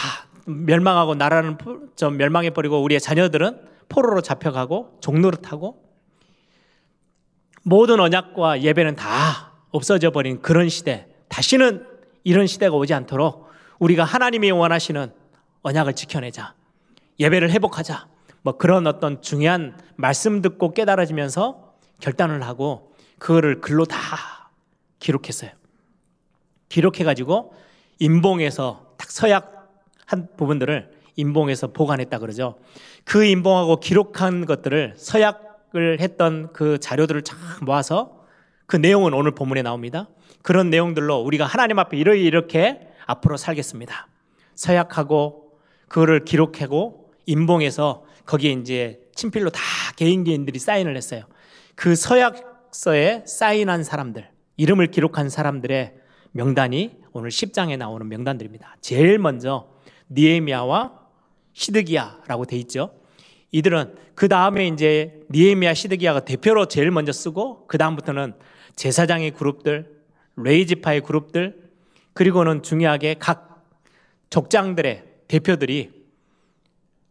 멸망하고 0.46 1.14
나라는 1.14 1.58
좀 1.96 2.16
멸망해 2.16 2.50
버리고 2.50 2.82
우리의 2.82 3.00
자녀들은 3.00 3.60
포로로 3.88 4.20
잡혀가고 4.22 4.98
종노릇하고 5.00 5.82
모든 7.64 8.00
언약과 8.00 8.62
예배는 8.62 8.96
다 8.96 9.52
없어져 9.70 10.10
버린 10.10 10.40
그런 10.40 10.68
시대 10.68 11.06
다시는 11.28 11.86
이런 12.24 12.46
시대가 12.46 12.76
오지 12.76 12.94
않도록 12.94 13.48
우리가 13.78 14.04
하나님이 14.04 14.50
원하시는 14.50 15.12
언약을 15.62 15.94
지켜내자 15.94 16.54
예배를 17.20 17.50
회복하자 17.50 18.06
뭐 18.42 18.56
그런 18.56 18.86
어떤 18.86 19.22
중요한 19.22 19.78
말씀 19.96 20.42
듣고 20.42 20.72
깨달아지면서 20.72 21.74
결단을 22.00 22.42
하고 22.42 22.94
그거를 23.18 23.60
글로 23.60 23.84
다 23.84 24.50
기록했어요. 24.98 25.50
기록해가지고 26.68 27.54
인봉에서 28.02 28.94
딱 28.96 29.10
서약 29.10 29.70
한 30.06 30.26
부분들을 30.36 30.90
인봉에서 31.14 31.68
보관했다 31.68 32.18
그러죠. 32.18 32.58
그 33.04 33.24
인봉하고 33.24 33.78
기록한 33.78 34.44
것들을 34.44 34.94
서약을 34.96 36.00
했던 36.00 36.52
그 36.52 36.78
자료들을 36.78 37.22
쫙 37.22 37.36
모아서 37.62 38.24
그 38.66 38.76
내용은 38.76 39.14
오늘 39.14 39.30
본문에 39.32 39.62
나옵니다. 39.62 40.08
그런 40.42 40.68
내용들로 40.68 41.20
우리가 41.20 41.44
하나님 41.46 41.78
앞에 41.78 41.96
이렇게 41.96 42.20
이렇게 42.20 42.88
앞으로 43.06 43.36
살겠습니다. 43.36 44.08
서약하고 44.56 45.52
그거를 45.86 46.24
기록하고 46.24 47.12
인봉해서 47.26 48.04
거기에 48.26 48.52
이제 48.52 49.00
친필로 49.14 49.50
다 49.50 49.60
개인 49.94 50.24
개인들이 50.24 50.58
사인을 50.58 50.96
했어요. 50.96 51.22
그 51.76 51.94
서약서에 51.94 53.24
사인한 53.26 53.84
사람들, 53.84 54.28
이름을 54.56 54.88
기록한 54.88 55.28
사람들의 55.28 55.94
명단이 56.32 57.01
오늘 57.12 57.30
10장에 57.30 57.76
나오는 57.76 58.08
명단들입니다. 58.08 58.76
제일 58.80 59.18
먼저 59.18 59.68
니에미아와 60.10 61.00
시드기야라고 61.52 62.46
돼 62.46 62.56
있죠. 62.58 62.94
이들은 63.50 63.94
그 64.14 64.28
다음에 64.28 64.66
이제 64.66 65.20
니에미아 65.30 65.74
시드기야가 65.74 66.20
대표로 66.20 66.66
제일 66.66 66.90
먼저 66.90 67.12
쓰고 67.12 67.66
그 67.66 67.78
다음부터는 67.78 68.34
제사장의 68.76 69.32
그룹들, 69.32 70.02
레이지파의 70.36 71.02
그룹들, 71.02 71.70
그리고는 72.14 72.62
중요하게 72.62 73.16
각 73.18 73.66
족장들의 74.30 75.04
대표들이 75.28 75.90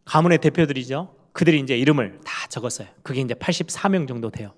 가문의 0.04 0.38
대표들이죠. 0.38 1.14
그들이 1.32 1.60
이제 1.60 1.76
이름을 1.76 2.20
다 2.24 2.46
적었어요. 2.48 2.88
그게 3.02 3.20
이제 3.20 3.34
84명 3.34 4.06
정도 4.08 4.30
돼요. 4.30 4.52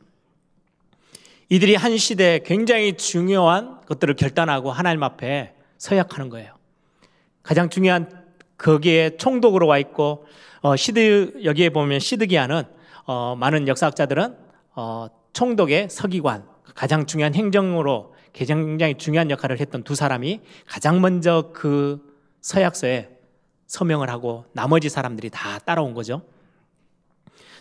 이들이 1.48 1.74
한 1.74 1.96
시대에 1.96 2.40
굉장히 2.40 2.96
중요한 2.96 3.80
것들을 3.86 4.14
결단하고 4.14 4.72
하나님 4.72 5.02
앞에 5.02 5.54
서약하는 5.78 6.30
거예요. 6.30 6.54
가장 7.42 7.68
중요한 7.68 8.24
거기에 8.56 9.16
총독으로 9.18 9.66
와 9.66 9.78
있고 9.78 10.26
어, 10.62 10.76
시드 10.76 11.42
여기에 11.44 11.70
보면 11.70 12.00
시드기야는 12.00 12.64
어, 13.06 13.36
많은 13.36 13.68
역사학자들은 13.68 14.36
어, 14.74 15.08
총독의 15.34 15.90
서기관 15.90 16.44
가장 16.74 17.06
중요한 17.06 17.34
행정으로 17.34 18.14
굉장히 18.32 18.96
중요한 18.96 19.30
역할을 19.30 19.60
했던 19.60 19.82
두 19.84 19.94
사람이 19.94 20.40
가장 20.66 21.00
먼저 21.00 21.50
그 21.52 22.00
서약서에 22.40 23.10
서명을 23.66 24.10
하고 24.10 24.44
나머지 24.52 24.88
사람들이 24.88 25.30
다 25.30 25.58
따라온 25.58 25.94
거죠. 25.94 26.22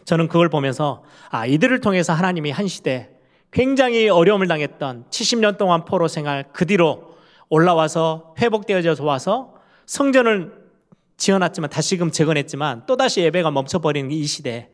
저는 0.06 0.28
그걸 0.28 0.50
보면서 0.50 1.04
아, 1.30 1.46
이들을 1.46 1.80
통해서 1.80 2.14
하나님이 2.14 2.52
한 2.52 2.68
시대 2.68 3.13
굉장히 3.54 4.10
어려움을 4.10 4.48
당했던 4.48 5.06
70년 5.10 5.58
동안 5.58 5.86
포로 5.86 6.08
생활 6.08 6.46
그 6.54 6.66
뒤로 6.66 7.16
올라와서 7.50 8.34
회복되어져 8.40 9.04
와서 9.04 9.54
성전을 9.86 10.64
지어놨지만 11.18 11.70
다시금 11.70 12.12
재건했지만 12.12 12.88
또다시 12.88 13.22
예배가 13.22 13.52
멈춰버리는 13.52 14.10
이 14.12 14.26
시대 14.26 14.72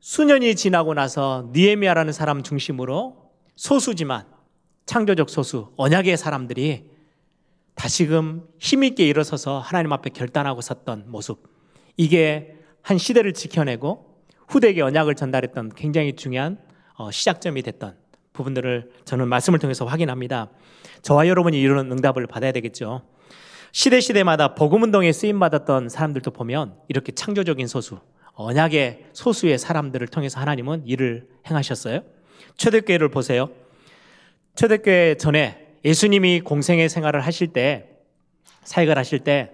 수년이 0.00 0.54
지나고 0.56 0.92
나서 0.92 1.48
니에미아라는 1.54 2.12
사람 2.12 2.42
중심으로 2.42 3.30
소수지만 3.56 4.26
창조적 4.84 5.30
소수 5.30 5.72
언약의 5.76 6.18
사람들이 6.18 6.90
다시금 7.74 8.46
힘있게 8.58 9.06
일어서서 9.06 9.58
하나님 9.58 9.92
앞에 9.92 10.10
결단하고 10.10 10.60
섰던 10.60 11.04
모습. 11.06 11.42
이게 11.96 12.56
한 12.82 12.98
시대를 12.98 13.32
지켜내고 13.32 14.22
후대에게 14.48 14.82
언약을 14.82 15.14
전달했던 15.14 15.70
굉장히 15.76 16.14
중요한 16.14 16.58
어, 16.58 16.71
시작점이 17.10 17.62
됐던 17.62 17.96
부분들을 18.32 18.90
저는 19.04 19.28
말씀을 19.28 19.58
통해서 19.58 19.84
확인합니다. 19.84 20.48
저와 21.02 21.28
여러분이 21.28 21.60
이런 21.60 21.90
응답을 21.90 22.26
받아야 22.26 22.52
되겠죠. 22.52 23.02
시대 23.72 24.00
시대마다 24.00 24.54
복음 24.54 24.82
운동에 24.82 25.12
쓰임 25.12 25.38
받았던 25.40 25.88
사람들도 25.88 26.30
보면 26.30 26.76
이렇게 26.88 27.12
창조적인 27.12 27.66
소수, 27.66 27.98
언약의 28.34 29.06
소수의 29.12 29.58
사람들을 29.58 30.06
통해서 30.08 30.40
하나님은 30.40 30.86
일을 30.86 31.26
행하셨어요. 31.48 32.00
초대교회를 32.56 33.08
보세요. 33.08 33.50
초대교회 34.56 35.16
전에 35.16 35.66
예수님이 35.84 36.40
공생의 36.40 36.88
생활을 36.88 37.20
하실 37.22 37.48
때 37.48 37.88
사역을 38.64 38.96
하실 38.98 39.20
때 39.20 39.52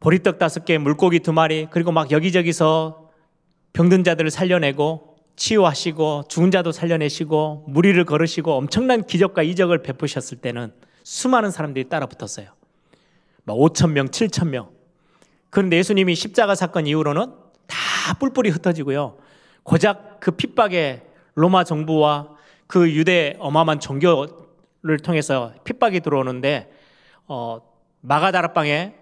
보리떡 0.00 0.38
다섯 0.38 0.64
개, 0.64 0.76
물고기 0.76 1.20
두 1.20 1.32
마리, 1.32 1.66
그리고 1.70 1.92
막 1.92 2.10
여기저기서 2.10 3.10
병든 3.72 4.04
자들을 4.04 4.30
살려내고 4.30 5.13
치유하시고 5.36 6.24
죽은 6.28 6.50
자도 6.50 6.72
살려내시고 6.72 7.66
무리를 7.68 8.02
걸으시고 8.04 8.52
엄청난 8.52 9.04
기적과 9.04 9.42
이적을 9.42 9.82
베푸셨을 9.82 10.38
때는 10.38 10.72
수많은 11.02 11.50
사람들이 11.50 11.88
따라 11.88 12.06
붙었어요. 12.06 12.48
막 13.44 13.54
5천 13.54 13.90
명, 13.90 14.08
7천 14.08 14.48
명. 14.48 14.70
그런데 15.50 15.76
예수님이 15.76 16.14
십자가 16.14 16.54
사건 16.54 16.86
이후로는 16.86 17.32
다 17.66 18.14
뿔뿔이 18.18 18.50
흩어지고요. 18.50 19.18
고작 19.62 20.20
그 20.20 20.32
핍박에 20.32 21.02
로마 21.34 21.64
정부와 21.64 22.30
그 22.66 22.90
유대 22.92 23.36
어마어마한 23.38 23.80
종교를 23.80 24.98
통해서 25.02 25.52
핍박이 25.64 26.00
들어오는데 26.00 26.72
어, 27.26 27.60
마가다락방에 28.00 28.94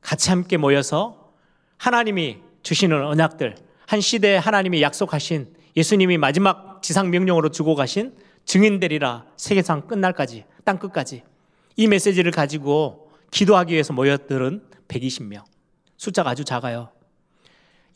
같이 0.00 0.30
함께 0.30 0.56
모여서 0.56 1.32
하나님이 1.78 2.38
주시는 2.62 3.04
언약들, 3.04 3.56
한 3.86 4.00
시대에 4.00 4.36
하나님이 4.36 4.82
약속하신 4.82 5.54
예수님이 5.76 6.18
마지막 6.18 6.82
지상 6.82 7.10
명령으로 7.10 7.50
주고 7.50 7.74
가신 7.74 8.14
증인되리라 8.44 9.26
세계상 9.36 9.86
끝날까지 9.86 10.44
땅 10.64 10.78
끝까지 10.78 11.22
이 11.76 11.86
메시지를 11.88 12.30
가지고 12.30 13.10
기도하기 13.30 13.72
위해서 13.72 13.92
모였들은 13.92 14.62
120명. 14.88 15.42
숫자가 15.96 16.30
아주 16.30 16.44
작아요. 16.44 16.90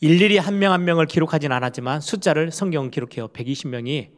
일일이 0.01 0.37
한 0.37 0.55
명 0.59 0.71
한 0.73 0.85
명을 0.85 1.05
기록하진 1.07 1.51
않았지만 1.51 2.01
숫자를 2.01 2.51
성경 2.51 2.89
기록해요. 2.89 3.27
120명이 3.29 4.09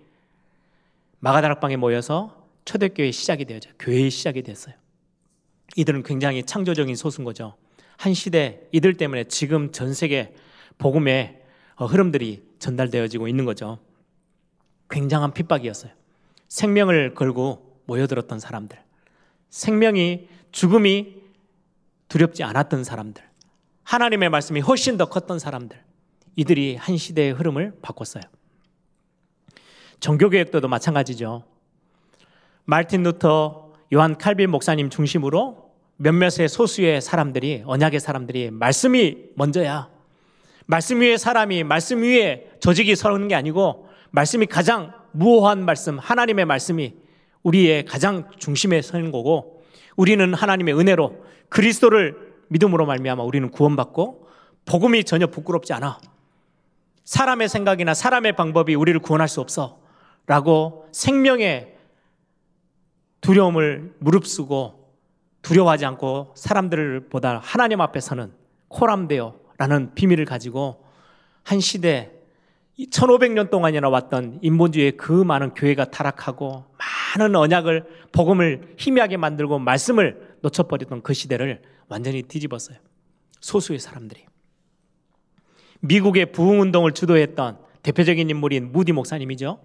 마가다락방에 1.20 1.76
모여서 1.78 2.48
초대교회 2.66 3.12
시작이 3.12 3.46
되어져 3.46 3.70
교회의 3.80 4.10
시작이 4.10 4.42
됐어요. 4.44 4.76
이들은 5.76 6.04
굉장히 6.04 6.44
창조적인 6.44 6.96
소수인 6.96 7.26
거죠. 7.26 7.56
한 7.98 8.14
시대 8.14 8.62
이들 8.72 8.96
때문에 8.96 9.26
지금 9.26 9.72
전 9.72 9.94
세계 9.94 10.34
복음의 10.78 11.41
흐름들이 11.86 12.44
전달되어지고 12.60 13.28
있는 13.28 13.46
거죠. 13.46 13.80
굉장한 14.90 15.34
핍박이었어요. 15.34 15.92
생명을 16.48 17.14
걸고 17.14 17.82
모여들었던 17.86 18.40
사람들. 18.40 18.78
생명이 19.50 20.28
죽음이 20.52 21.16
두렵지 22.08 22.44
않았던 22.44 22.84
사람들. 22.84 23.24
하나님의 23.84 24.30
말씀이 24.30 24.60
훨씬 24.60 24.98
더 24.98 25.06
컸던 25.06 25.40
사람들. 25.40 25.82
이들이 26.36 26.76
한 26.76 26.98
시대의 26.98 27.34
흐름을 27.34 27.80
바꿨어요. 27.82 28.24
종교개혁도 30.00 30.68
마찬가지죠. 30.68 31.44
말틴 32.66 33.04
루터, 33.04 33.74
요한 33.94 34.18
칼빈 34.18 34.50
목사님 34.50 34.90
중심으로 34.90 35.72
몇몇의 35.98 36.50
소수의 36.50 37.02
사람들이, 37.02 37.64
언약의 37.66 38.00
사람들이 38.00 38.52
말씀이 38.52 39.30
먼저야. 39.36 39.90
말씀 40.72 41.02
위에 41.02 41.18
사람이, 41.18 41.66
말씀 41.66 42.02
위에 42.02 42.50
조직이 42.62 42.96
서는 42.96 43.28
게 43.28 43.36
아니고, 43.36 43.90
말씀이 44.12 44.46
가장 44.46 44.94
무호한 45.12 45.66
말씀, 45.66 46.00
하나님의 46.00 46.46
말씀이 46.46 46.94
우리의 47.44 47.84
가장 47.84 48.30
중심에 48.38 48.82
서는 48.82 49.12
거고, 49.12 49.66
우리는 49.98 50.34
하나님의 50.34 50.80
은혜로 50.80 51.26
그리스도를 51.50 52.16
믿음으로 52.48 52.86
말미암아 52.86 53.22
우리는 53.22 53.52
구원받고 53.52 54.30
복음이 54.64 55.04
전혀 55.04 55.28
부끄럽지 55.28 55.74
않아. 55.74 56.00
사람의 57.04 57.50
생각이나 57.50 57.94
사람의 57.94 58.38
방법이 58.38 58.74
우리를 58.74 58.98
구원할 59.02 59.28
수 59.28 59.42
없어. 59.42 59.82
라고 60.26 60.88
생명의 60.94 61.76
두려움을 63.20 63.96
무릅쓰고 64.00 64.94
두려워하지 65.42 65.86
않고 65.86 66.32
사람들보다 66.38 67.42
하나님 67.44 67.82
앞에서는 67.82 68.32
코람되어 68.70 69.41
라는 69.62 69.94
비밀을 69.94 70.26
가지고 70.26 70.84
한 71.44 71.60
시대 71.60 72.10
1500년 72.80 73.52
동안이나 73.52 73.90
왔던 73.90 74.40
인본주의의 74.42 74.98
그 74.98 75.12
많은 75.12 75.54
교회가 75.54 75.92
타락하고 75.92 76.66
많은 77.16 77.36
언약을 77.36 77.86
복음을 78.12 78.74
희미하게 78.78 79.18
만들고 79.18 79.60
말씀을 79.60 80.36
놓쳐버렸던 80.42 81.04
그 81.04 81.14
시대를 81.14 81.62
완전히 81.90 82.24
뒤집었어요. 82.24 82.80
소수의 83.40 83.78
사람들이. 83.78 84.26
미국의 85.82 86.32
부흥 86.32 86.62
운동을 86.62 86.94
주도했던 86.94 87.60
대표적인 87.84 88.32
인물인 88.32 88.72
무디 88.72 88.94
목사님이죠. 88.94 89.60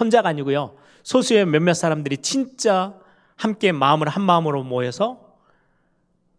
혼자가 0.00 0.30
아니고요. 0.30 0.74
소수의 1.02 1.44
몇몇 1.44 1.74
사람들이 1.74 2.16
진짜 2.16 2.98
함께 3.36 3.72
마음을 3.72 4.08
한 4.08 4.22
마음으로 4.22 4.62
모여서 4.62 5.36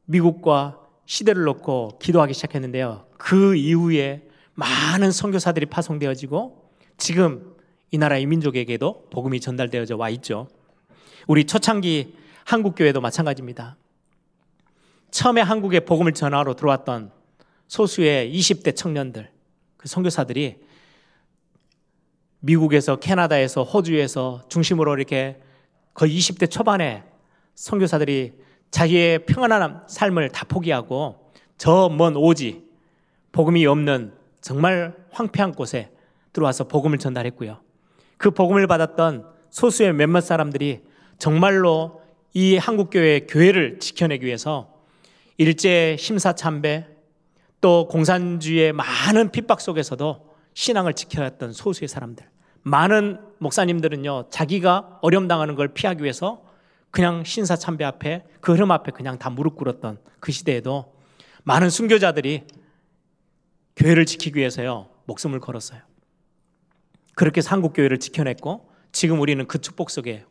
미국과 0.06 0.85
시대를 1.06 1.44
놓고 1.44 2.00
기도하기 2.02 2.34
시작했는데요. 2.34 3.08
그 3.18 3.56
이후에 3.56 4.28
많은 4.54 5.12
선교사들이 5.12 5.68
파송되어지고 5.68 6.72
지금 6.98 7.56
이 7.92 7.98
나라 7.98 8.18
이민족에게도 8.18 9.10
복음이 9.10 9.40
전달되어져 9.40 9.98
와 9.98 10.10
있죠. 10.10 10.48
우리 11.28 11.46
초창기 11.46 12.16
한국 12.46 12.76
교회도 12.76 13.02
마찬가지입니다. 13.02 13.78
처음에 15.12 15.42
한국에 15.42 15.82
복음을 15.82 16.14
전하러 16.14 16.56
들어왔던 16.56 17.12
소수의 17.68 18.34
20대 18.34 18.76
청년들, 18.76 19.30
그 19.78 19.88
선교사들이 19.88 20.58
미국에서 22.40 22.98
캐나다에서 22.98 23.64
호주에서 23.64 24.44
중심으로 24.50 24.96
이렇게 24.96 25.42
거의 25.94 26.18
20대 26.18 26.50
초반에 26.50 27.04
선교사들이 27.56 28.34
자기의 28.76 29.20
평안한 29.26 29.84
삶을 29.88 30.30
다 30.32 30.46
포기하고 30.46 31.32
저 31.58 31.88
먼 31.88 32.18
오지 32.18 32.66
복음이 33.32 33.66
없는 33.66 34.12
정말 34.42 34.94
황폐한 35.12 35.54
곳에 35.54 35.92
들어와서 36.34 36.66
복음을 36.68 36.98
전달했고요. 36.98 37.62
그 38.18 38.32
복음을 38.32 38.68
받았던 38.68 39.28
소수의 39.50 39.94
몇몇 39.94 40.20
사람들이 40.20 40.82
정말로 41.18 42.02
이 42.34 42.58
한국교회 42.58 43.28
교회를 43.30 43.80
지켜내기 43.80 44.26
위해서 44.26 44.74
일제 45.38 45.96
심사참배 45.98 46.86
또 47.62 47.88
공산주의의 47.88 48.74
많은 48.74 49.32
핍박 49.32 49.62
속에서도 49.62 50.36
신앙을 50.54 50.96
지켜왔던 50.96 51.54
소수의 51.54 51.88
사람들. 51.88 52.26
많은 52.64 53.22
목사님들은요, 53.38 54.26
자기가 54.32 55.00
어려움 55.02 55.30
당하는 55.30 55.56
걸 55.56 55.70
피하기 55.70 56.04
위해서 56.04 56.44
그냥 56.96 57.26
신사 57.26 57.58
참배 57.58 57.84
앞에 57.84 58.24
그 58.40 58.54
흐름 58.54 58.72
앞에 58.72 58.94
그냥 58.94 59.20
다 59.20 59.30
무릎 59.30 59.58
꿇었던 59.58 60.00
그 60.22 60.32
시대에도 60.32 60.96
많은 61.44 61.70
순교자들이 61.70 62.46
교회를 63.76 64.06
지키기 64.06 64.40
위해서요, 64.40 64.88
목숨을 65.04 65.42
걸었어요. 65.42 65.82
그렇게 67.14 67.42
한국 67.46 67.74
교회를 67.74 68.00
지켜냈고 68.00 68.72
지금 68.94 69.20
우리는 69.20 69.46
그 69.46 69.60
축복 69.60 69.90
속에 69.90 70.24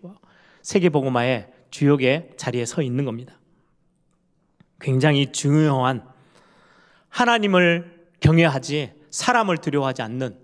세계 0.63 0.89
복음화의 0.89 1.53
주역의 1.71 2.31
자리에 2.39 2.65
서 2.65 2.81
있는 2.81 3.05
겁니다. 3.05 3.39
굉장히 4.81 5.33
중요한 5.33 6.09
하나님을 7.11 8.09
경외하지 8.21 8.91
사람을 9.11 9.59
두려워하지 9.59 10.01
않는 10.01 10.39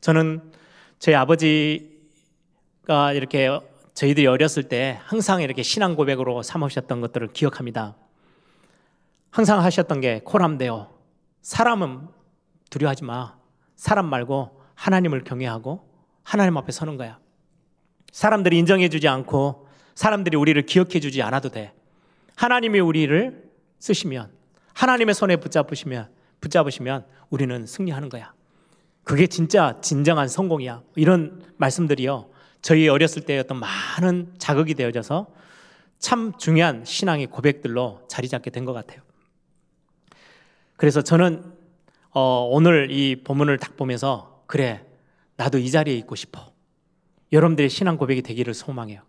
저는 0.00 0.52
저희 0.98 1.14
아버지가 1.14 3.12
이렇게 3.12 3.48
저희들이 3.94 4.26
어렸을 4.26 4.64
때 4.64 4.98
항상 5.04 5.40
이렇게 5.40 5.62
신앙 5.62 5.94
고백으로 5.94 6.42
삼으셨던 6.42 7.00
것들을 7.00 7.28
기억합니다. 7.32 7.96
항상 9.30 9.60
하셨던 9.60 10.00
게 10.00 10.20
코람데요. 10.24 10.90
사람은 11.42 12.08
두려워하지 12.70 13.04
마. 13.04 13.36
사람 13.76 14.06
말고 14.06 14.60
하나님을 14.74 15.22
경외하고 15.24 15.88
하나님 16.22 16.56
앞에 16.56 16.72
서는 16.72 16.96
거야. 16.96 17.18
사람들이 18.12 18.58
인정해 18.58 18.88
주지 18.88 19.08
않고 19.08 19.68
사람들이 19.94 20.36
우리를 20.36 20.60
기억해 20.66 21.00
주지 21.00 21.22
않아도 21.22 21.48
돼. 21.48 21.72
하나님이 22.36 22.80
우리를 22.80 23.50
쓰시면 23.78 24.32
하나님의 24.72 25.14
손에 25.14 25.36
붙잡으시면 25.36 26.10
붙잡으시면 26.40 27.06
우리는 27.30 27.66
승리하는 27.66 28.08
거야. 28.08 28.32
그게 29.04 29.26
진짜 29.26 29.78
진정한 29.80 30.26
성공이야. 30.28 30.82
이런 30.96 31.44
말씀들이요. 31.58 32.33
저희 32.64 32.88
어렸을 32.88 33.20
때 33.20 33.38
어떤 33.38 33.60
많은 33.60 34.32
자극이 34.38 34.72
되어져서 34.72 35.26
참 35.98 36.32
중요한 36.38 36.82
신앙의 36.86 37.26
고백들로 37.26 38.00
자리 38.08 38.26
잡게 38.26 38.48
된 38.48 38.64
것 38.64 38.72
같아요. 38.72 39.02
그래서 40.78 41.02
저는 41.02 41.44
어, 42.12 42.48
오늘 42.50 42.90
이 42.90 43.16
본문을 43.22 43.58
딱 43.58 43.76
보면서 43.76 44.42
그래 44.46 44.82
나도 45.36 45.58
이 45.58 45.70
자리에 45.70 45.94
있고 45.98 46.14
싶어. 46.14 46.54
여러분들의 47.32 47.68
신앙 47.68 47.98
고백이 47.98 48.22
되기를 48.22 48.54
소망해요. 48.54 49.02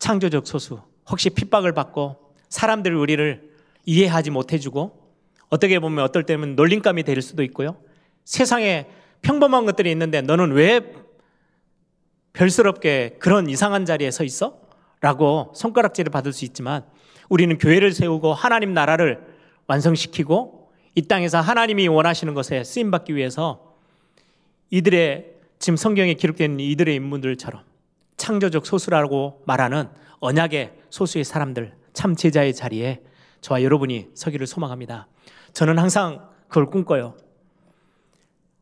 창조적 0.00 0.48
소수 0.48 0.82
혹시 1.08 1.30
핍박을 1.30 1.72
받고 1.72 2.34
사람들이 2.48 2.96
우리를 2.96 3.52
이해하지 3.86 4.30
못해주고 4.30 5.14
어떻게 5.48 5.78
보면 5.78 6.04
어떨 6.04 6.26
때는 6.26 6.56
놀림감이 6.56 7.04
될 7.04 7.22
수도 7.22 7.44
있고요. 7.44 7.76
세상에 8.24 8.88
평범한 9.22 9.64
것들이 9.64 9.92
있는데 9.92 10.22
너는 10.22 10.50
왜 10.50 10.80
별스럽게 12.32 13.16
그런 13.18 13.48
이상한 13.48 13.84
자리에 13.84 14.10
서 14.10 14.24
있어? 14.24 14.60
라고 15.00 15.52
손가락질을 15.54 16.10
받을 16.10 16.32
수 16.32 16.44
있지만 16.44 16.84
우리는 17.28 17.56
교회를 17.58 17.92
세우고 17.92 18.34
하나님 18.34 18.74
나라를 18.74 19.20
완성시키고 19.66 20.70
이 20.94 21.02
땅에서 21.02 21.40
하나님이 21.40 21.88
원하시는 21.88 22.34
것에 22.34 22.64
쓰임 22.64 22.90
받기 22.90 23.14
위해서 23.14 23.74
이들의 24.70 25.26
지금 25.58 25.76
성경에 25.76 26.14
기록된 26.14 26.60
이들의 26.60 26.94
인물들처럼 26.96 27.62
창조적 28.16 28.66
소수라고 28.66 29.42
말하는 29.46 29.88
언약의 30.18 30.72
소수의 30.90 31.24
사람들 31.24 31.74
참 31.92 32.14
제자의 32.14 32.54
자리에 32.54 33.00
저와 33.40 33.62
여러분이 33.62 34.10
서기를 34.14 34.46
소망합니다. 34.46 35.06
저는 35.52 35.78
항상 35.78 36.28
그걸 36.48 36.66
꿈꿔요. 36.66 37.16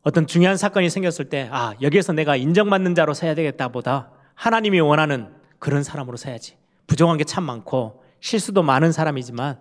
어떤 0.09 0.25
중요한 0.25 0.57
사건이 0.57 0.89
생겼을 0.89 1.25
때, 1.29 1.47
아, 1.51 1.75
여기에서 1.83 2.13
내가 2.13 2.35
인정받는 2.35 2.95
자로 2.95 3.13
서야 3.13 3.35
되겠다 3.35 3.67
보다 3.67 4.09
하나님이 4.33 4.79
원하는 4.79 5.31
그런 5.59 5.83
사람으로 5.83 6.17
서야지. 6.17 6.57
부정한 6.87 7.17
게 7.17 7.23
참 7.23 7.43
많고 7.43 8.03
실수도 8.19 8.63
많은 8.63 8.91
사람이지만 8.91 9.59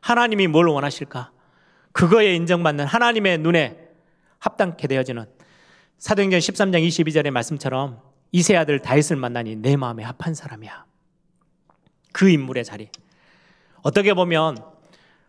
하나님이 0.00 0.46
뭘 0.46 0.68
원하실까? 0.68 1.32
그거에 1.92 2.34
인정받는 2.34 2.86
하나님의 2.86 3.38
눈에 3.38 3.78
합당케 4.38 4.88
되어지는 4.88 5.26
사도행전 5.98 6.40
13장 6.40 6.86
22절의 6.88 7.30
말씀처럼 7.30 8.00
이세 8.32 8.56
아들 8.56 8.78
다윗을 8.78 9.16
만나니 9.16 9.56
내 9.56 9.76
마음에 9.76 10.02
합한 10.02 10.34
사람이야. 10.34 10.86
그 12.12 12.30
인물의 12.30 12.64
자리. 12.64 12.88
어떻게 13.82 14.14
보면 14.14 14.56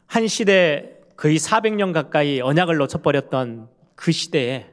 한 0.05 0.27
시대 0.27 0.97
거의 1.17 1.37
400년 1.39 1.91
가까이 1.91 2.39
언약을 2.39 2.77
놓쳐버렸던 2.77 3.74
그 3.95 4.11
시대에 4.11 4.67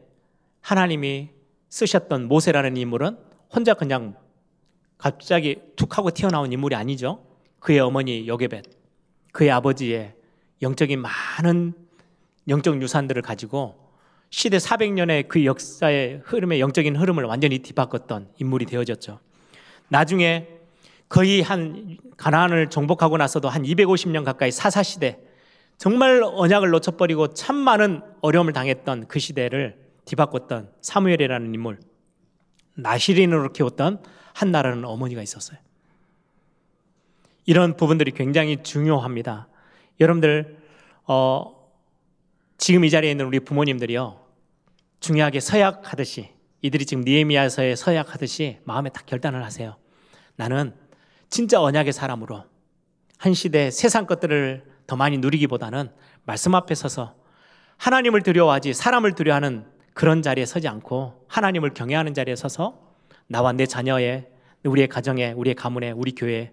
하나님이 0.60 1.30
쓰셨던 1.68 2.28
모세라는 2.28 2.76
인물은 2.76 3.16
혼자 3.50 3.74
그냥 3.74 4.16
갑자기 4.98 5.60
툭 5.76 5.96
하고 5.98 6.10
튀어나온 6.10 6.52
인물이 6.52 6.76
아니죠. 6.76 7.24
그의 7.58 7.80
어머니 7.80 8.28
요게벳, 8.28 8.64
그의 9.32 9.50
아버지의 9.50 10.14
영적인 10.60 11.00
많은 11.00 11.74
영적 12.48 12.80
유산들을 12.80 13.22
가지고 13.22 13.82
시대 14.30 14.56
400년의 14.56 15.28
그 15.28 15.44
역사의 15.44 16.22
흐름의 16.24 16.60
영적인 16.60 16.96
흐름을 16.96 17.24
완전히 17.24 17.58
뒤바꿨던 17.58 18.30
인물이 18.38 18.66
되어졌죠. 18.66 19.20
나중에 19.88 20.48
거의 21.08 21.42
한 21.42 21.98
가나안을 22.16 22.70
정복하고 22.70 23.18
나서도 23.18 23.48
한 23.48 23.62
250년 23.62 24.24
가까이 24.24 24.50
사사 24.50 24.82
시대 24.82 25.18
정말 25.82 26.22
언약을 26.22 26.70
놓쳐버리고 26.70 27.34
참 27.34 27.56
많은 27.56 28.02
어려움을 28.20 28.52
당했던 28.52 29.08
그 29.08 29.18
시대를 29.18 29.76
뒤바꿨던 30.04 30.70
사무엘이라는 30.80 31.52
인물 31.52 31.80
나시린으로 32.74 33.52
키웠던 33.52 34.00
한나라는 34.32 34.84
어머니가 34.84 35.22
있었어요. 35.22 35.58
이런 37.46 37.76
부분들이 37.76 38.12
굉장히 38.12 38.62
중요합니다. 38.62 39.48
여러분들 39.98 40.56
어, 41.08 41.68
지금 42.58 42.84
이 42.84 42.90
자리에 42.90 43.10
있는 43.10 43.26
우리 43.26 43.40
부모님들이요 43.40 44.24
중요하게 45.00 45.40
서약하듯이 45.40 46.28
이들이 46.60 46.86
지금 46.86 47.02
니에미아서에 47.02 47.74
서약하듯이 47.74 48.58
마음에 48.62 48.88
딱 48.88 49.04
결단을 49.04 49.42
하세요. 49.42 49.76
나는 50.36 50.76
진짜 51.28 51.60
언약의 51.60 51.92
사람으로 51.92 52.44
한 53.18 53.34
시대 53.34 53.72
세상 53.72 54.06
것들을 54.06 54.70
더 54.86 54.96
많이 54.96 55.18
누리기보다는 55.18 55.90
말씀 56.24 56.54
앞에 56.54 56.74
서서 56.74 57.14
하나님을 57.76 58.22
두려워하지 58.22 58.74
사람을 58.74 59.14
두려워하는 59.14 59.66
그런 59.94 60.22
자리에 60.22 60.46
서지 60.46 60.68
않고 60.68 61.26
하나님을 61.28 61.74
경외하는 61.74 62.14
자리에 62.14 62.36
서서 62.36 62.94
나와 63.26 63.52
내 63.52 63.66
자녀의 63.66 64.28
우리의 64.64 64.88
가정에 64.88 65.32
우리의 65.32 65.54
가문에 65.54 65.90
우리 65.90 66.14
교회에 66.14 66.52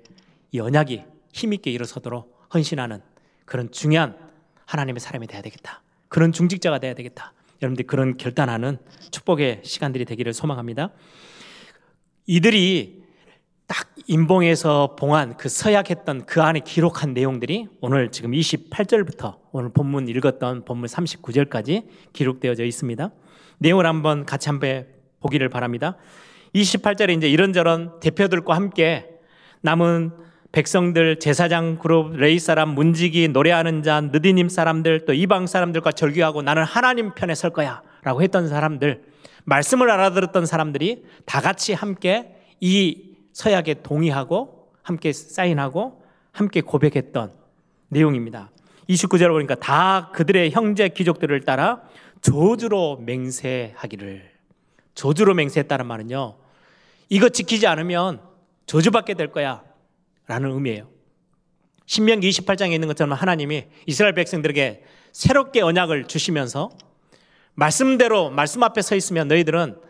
이 0.52 0.60
언약이 0.60 1.04
힘있게 1.34 1.72
일어서도록 1.72 2.48
헌신하는 2.54 3.02
그런 3.46 3.72
중요한 3.72 4.18
하나님의 4.66 5.00
사람이 5.00 5.28
돼야 5.28 5.42
되겠다. 5.42 5.82
그런 6.08 6.32
중직자가 6.32 6.80
돼야 6.80 6.94
되겠다. 6.94 7.34
여러분들 7.62 7.86
그런 7.86 8.18
결단하는 8.18 8.78
축복의 9.12 9.62
시간들이 9.64 10.06
되기를 10.06 10.34
소망합니다. 10.34 10.90
이들이 12.26 12.99
딱 13.70 13.88
인봉에서 14.08 14.96
봉한 14.98 15.38
그 15.38 15.48
서약했던 15.48 16.26
그 16.26 16.42
안에 16.42 16.62
기록한 16.62 17.14
내용들이 17.14 17.68
오늘 17.82 18.10
지금 18.10 18.32
28절부터 18.32 19.36
오늘 19.52 19.70
본문 19.70 20.10
읽었던 20.10 20.66
본문 20.66 20.88
39절까지 20.88 21.86
기록되어져 22.12 22.66
있습니다. 22.66 23.12
내용을 23.60 23.86
한번 23.86 24.26
같이 24.26 24.50
한번 24.50 24.88
보기를 25.20 25.50
바랍니다. 25.50 25.98
28절에 26.56 27.16
이제 27.16 27.30
이런저런 27.30 28.00
대표들과 28.00 28.56
함께 28.56 29.08
남은 29.62 30.14
백성들, 30.52 31.20
제사장 31.20 31.78
그룹, 31.78 32.16
레이 32.16 32.40
사람, 32.40 32.70
문지기, 32.70 33.28
노래하는 33.28 33.84
자, 33.84 34.02
느디님 34.02 34.50
사람들, 34.50 35.06
또 35.06 35.14
이방 35.14 35.46
사람들과 35.46 35.92
절규하고 35.92 36.42
나는 36.42 36.64
하나님 36.64 37.14
편에 37.14 37.36
설 37.36 37.52
거야. 37.52 37.84
라고 38.02 38.24
했던 38.24 38.48
사람들, 38.48 39.04
말씀을 39.46 39.92
알아들었던 39.92 40.48
사람들이 40.48 41.04
다 41.26 41.40
같이 41.40 41.74
함께 41.74 42.34
이 42.60 43.09
서약에 43.34 43.76
동의하고 43.84 44.70
함께 44.82 45.12
사인하고 45.14 46.04
함께 46.32 46.62
고백했던 46.62 47.34
내용입니다. 47.90 48.52
29절을 48.90 49.30
보니까 49.30 49.56
다 49.56 50.12
그들의 50.14 50.52
형제 50.52 50.90
귀족들을 50.90 51.42
따라 51.42 51.82
저주로 52.22 52.98
맹세하기를. 52.98 54.32
저주로 54.96 55.34
맹세했다는 55.34 55.86
말은요. 55.86 56.38
이거 57.10 57.30
지키지 57.30 57.68
않으면 57.68 58.22
저주받게 58.66 59.14
될 59.14 59.32
거야. 59.32 59.64
라는 60.28 60.52
의미예요. 60.52 60.90
신명기 61.86 62.30
28장에 62.30 62.72
있는 62.72 62.88
것처럼 62.88 63.14
하나님이 63.14 63.66
이스라엘 63.88 64.14
백성들에게 64.14 64.84
새롭게 65.12 65.62
언약을 65.62 66.06
주시면서 66.06 66.70
말씀대로 67.56 68.30
말씀 68.30 68.62
앞에 68.62 68.82
서 68.82 68.96
있으면 68.96 69.28
너희들은 69.28 69.89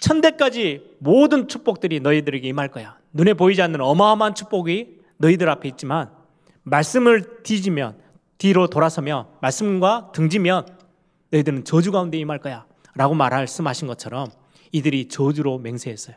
천대까지 0.00 0.96
모든 0.98 1.48
축복들이 1.48 2.00
너희들에게 2.00 2.46
임할 2.48 2.68
거야. 2.68 2.98
눈에 3.12 3.34
보이지 3.34 3.62
않는 3.62 3.80
어마어마한 3.80 4.34
축복이 4.34 4.98
너희들 5.18 5.48
앞에 5.48 5.68
있지만 5.70 6.10
말씀을 6.64 7.42
뒤지면 7.42 7.96
뒤로 8.38 8.66
돌아서면 8.66 9.26
말씀과 9.40 10.12
등지면 10.12 10.66
너희들은 11.30 11.64
저주 11.64 11.92
가운데 11.92 12.18
임할 12.18 12.38
거야. 12.38 12.66
라고 12.94 13.14
말씀하신 13.14 13.88
것처럼 13.88 14.30
이들이 14.72 15.08
저주로 15.08 15.58
맹세했어요. 15.58 16.16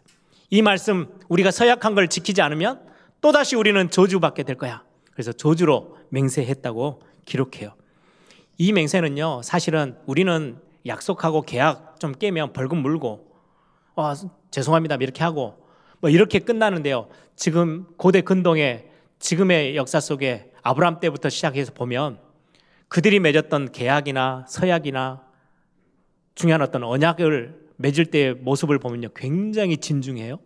이 0.49 0.61
말씀 0.61 1.07
우리가 1.27 1.51
서약한 1.51 1.95
걸 1.95 2.07
지키지 2.07 2.41
않으면 2.41 2.81
또다시 3.21 3.55
우리는 3.55 3.89
저주받게 3.89 4.43
될 4.43 4.55
거야. 4.55 4.83
그래서 5.11 5.31
저주로 5.31 5.97
맹세했다고 6.09 7.01
기록해요. 7.25 7.73
이 8.57 8.73
맹세는요, 8.73 9.41
사실은 9.43 9.95
우리는 10.05 10.57
약속하고 10.85 11.43
계약 11.43 11.99
좀 11.99 12.13
깨면 12.13 12.53
벌금 12.53 12.79
물고, 12.79 13.28
어, 13.99 14.13
죄송합니다. 14.49 14.95
이렇게 15.01 15.25
하고, 15.25 15.57
뭐 15.99 16.09
이렇게 16.09 16.39
끝나는데요. 16.39 17.09
지금 17.35 17.85
고대 17.97 18.21
근동의 18.21 18.87
지금의 19.19 19.75
역사 19.75 19.99
속에 19.99 20.53
아브라함 20.61 21.01
때부터 21.01 21.27
시작해서 21.27 21.73
보면 21.73 22.19
그들이 22.87 23.19
맺었던 23.19 23.73
계약이나 23.73 24.45
서약이나 24.47 25.21
중요한 26.33 26.61
어떤 26.61 26.85
언약을 26.85 27.59
맺을 27.75 28.05
때의 28.05 28.35
모습을 28.35 28.79
보면요. 28.79 29.09
굉장히 29.13 29.75
진중해요. 29.75 30.39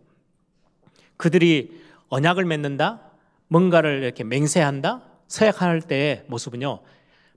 그들이 1.16 1.80
언약을 2.08 2.44
맺는다, 2.44 3.02
뭔가를 3.46 4.02
이렇게 4.02 4.24
맹세한다, 4.24 5.02
서약할 5.28 5.80
때의 5.82 6.24
모습은요, 6.26 6.80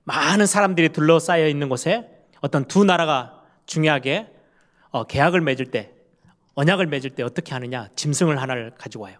많은 0.02 0.46
사람들이 0.46 0.88
둘러싸여 0.88 1.46
있는 1.46 1.68
곳에 1.68 2.08
어떤 2.40 2.64
두 2.64 2.84
나라가 2.84 3.44
중요하게 3.66 4.32
어, 4.90 5.04
계약을 5.04 5.42
맺을 5.42 5.66
때, 5.66 5.92
언약을 6.58 6.88
맺을 6.88 7.10
때 7.10 7.22
어떻게 7.22 7.52
하느냐? 7.52 7.88
짐승을 7.94 8.42
하나를 8.42 8.72
가지고 8.76 9.04
와요. 9.04 9.18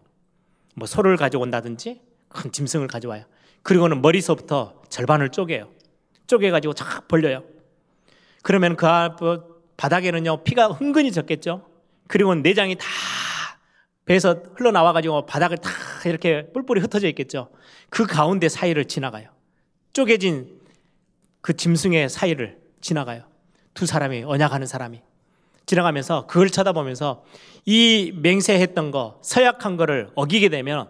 뭐 0.74 0.88
소를 0.88 1.16
가지고 1.16 1.44
온다든지 1.44 2.00
큰 2.28 2.50
짐승을 2.50 2.88
가져와요. 2.88 3.26
그리고는 3.62 4.02
머리서부터 4.02 4.82
절반을 4.88 5.28
쪼개요. 5.28 5.70
쪼개가지고 6.26 6.74
쫙 6.74 7.06
벌려요. 7.06 7.44
그러면 8.42 8.74
그 8.74 8.86
바닥에는요, 9.76 10.42
피가 10.42 10.66
흥건히 10.66 11.12
졌겠죠? 11.12 11.64
그리고 12.08 12.34
내장이 12.34 12.74
다 12.74 12.84
배에서 14.04 14.42
흘러나와가지고 14.56 15.26
바닥을 15.26 15.58
다 15.58 15.70
이렇게 16.06 16.50
뿔뿔이 16.52 16.80
흩어져 16.80 17.06
있겠죠. 17.06 17.50
그 17.88 18.04
가운데 18.04 18.48
사이를 18.48 18.86
지나가요. 18.86 19.30
쪼개진 19.92 20.58
그 21.40 21.56
짐승의 21.56 22.08
사이를 22.08 22.58
지나가요. 22.80 23.22
두 23.74 23.86
사람이, 23.86 24.24
언약하는 24.24 24.66
사람이. 24.66 25.02
지나가면서 25.68 26.26
그걸 26.26 26.48
쳐다보면서 26.50 27.22
이 27.66 28.12
맹세했던 28.16 28.90
거, 28.90 29.20
서약한 29.22 29.76
거를 29.76 30.10
어기게 30.14 30.48
되면 30.48 30.88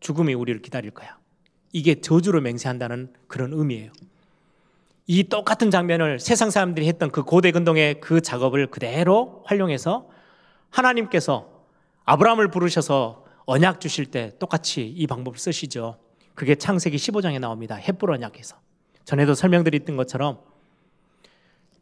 죽음이 0.00 0.32
우리를 0.34 0.62
기다릴 0.62 0.90
거야. 0.90 1.18
이게 1.72 2.00
저주로 2.00 2.40
맹세한다는 2.40 3.12
그런 3.28 3.52
의미예요. 3.52 3.92
이 5.06 5.24
똑같은 5.24 5.70
장면을 5.70 6.18
세상 6.18 6.50
사람들이 6.50 6.88
했던 6.88 7.10
그 7.10 7.22
고대 7.22 7.52
근동의 7.52 8.00
그 8.00 8.22
작업을 8.22 8.68
그대로 8.68 9.42
활용해서 9.44 10.08
하나님께서 10.70 11.48
아브라함을 12.06 12.50
부르셔서 12.50 13.24
언약 13.44 13.80
주실 13.80 14.06
때 14.06 14.32
똑같이 14.38 14.88
이 14.88 15.06
방법을 15.06 15.38
쓰시죠. 15.38 15.98
그게 16.34 16.54
창세기 16.54 16.96
15장에 16.96 17.38
나옵니다. 17.38 17.76
햇불 17.76 18.10
언약에서. 18.10 18.56
전에도 19.04 19.34
설명드렸던 19.34 19.96
것처럼 19.96 20.40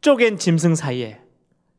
쪼갠 0.00 0.36
짐승 0.36 0.74
사이에 0.74 1.23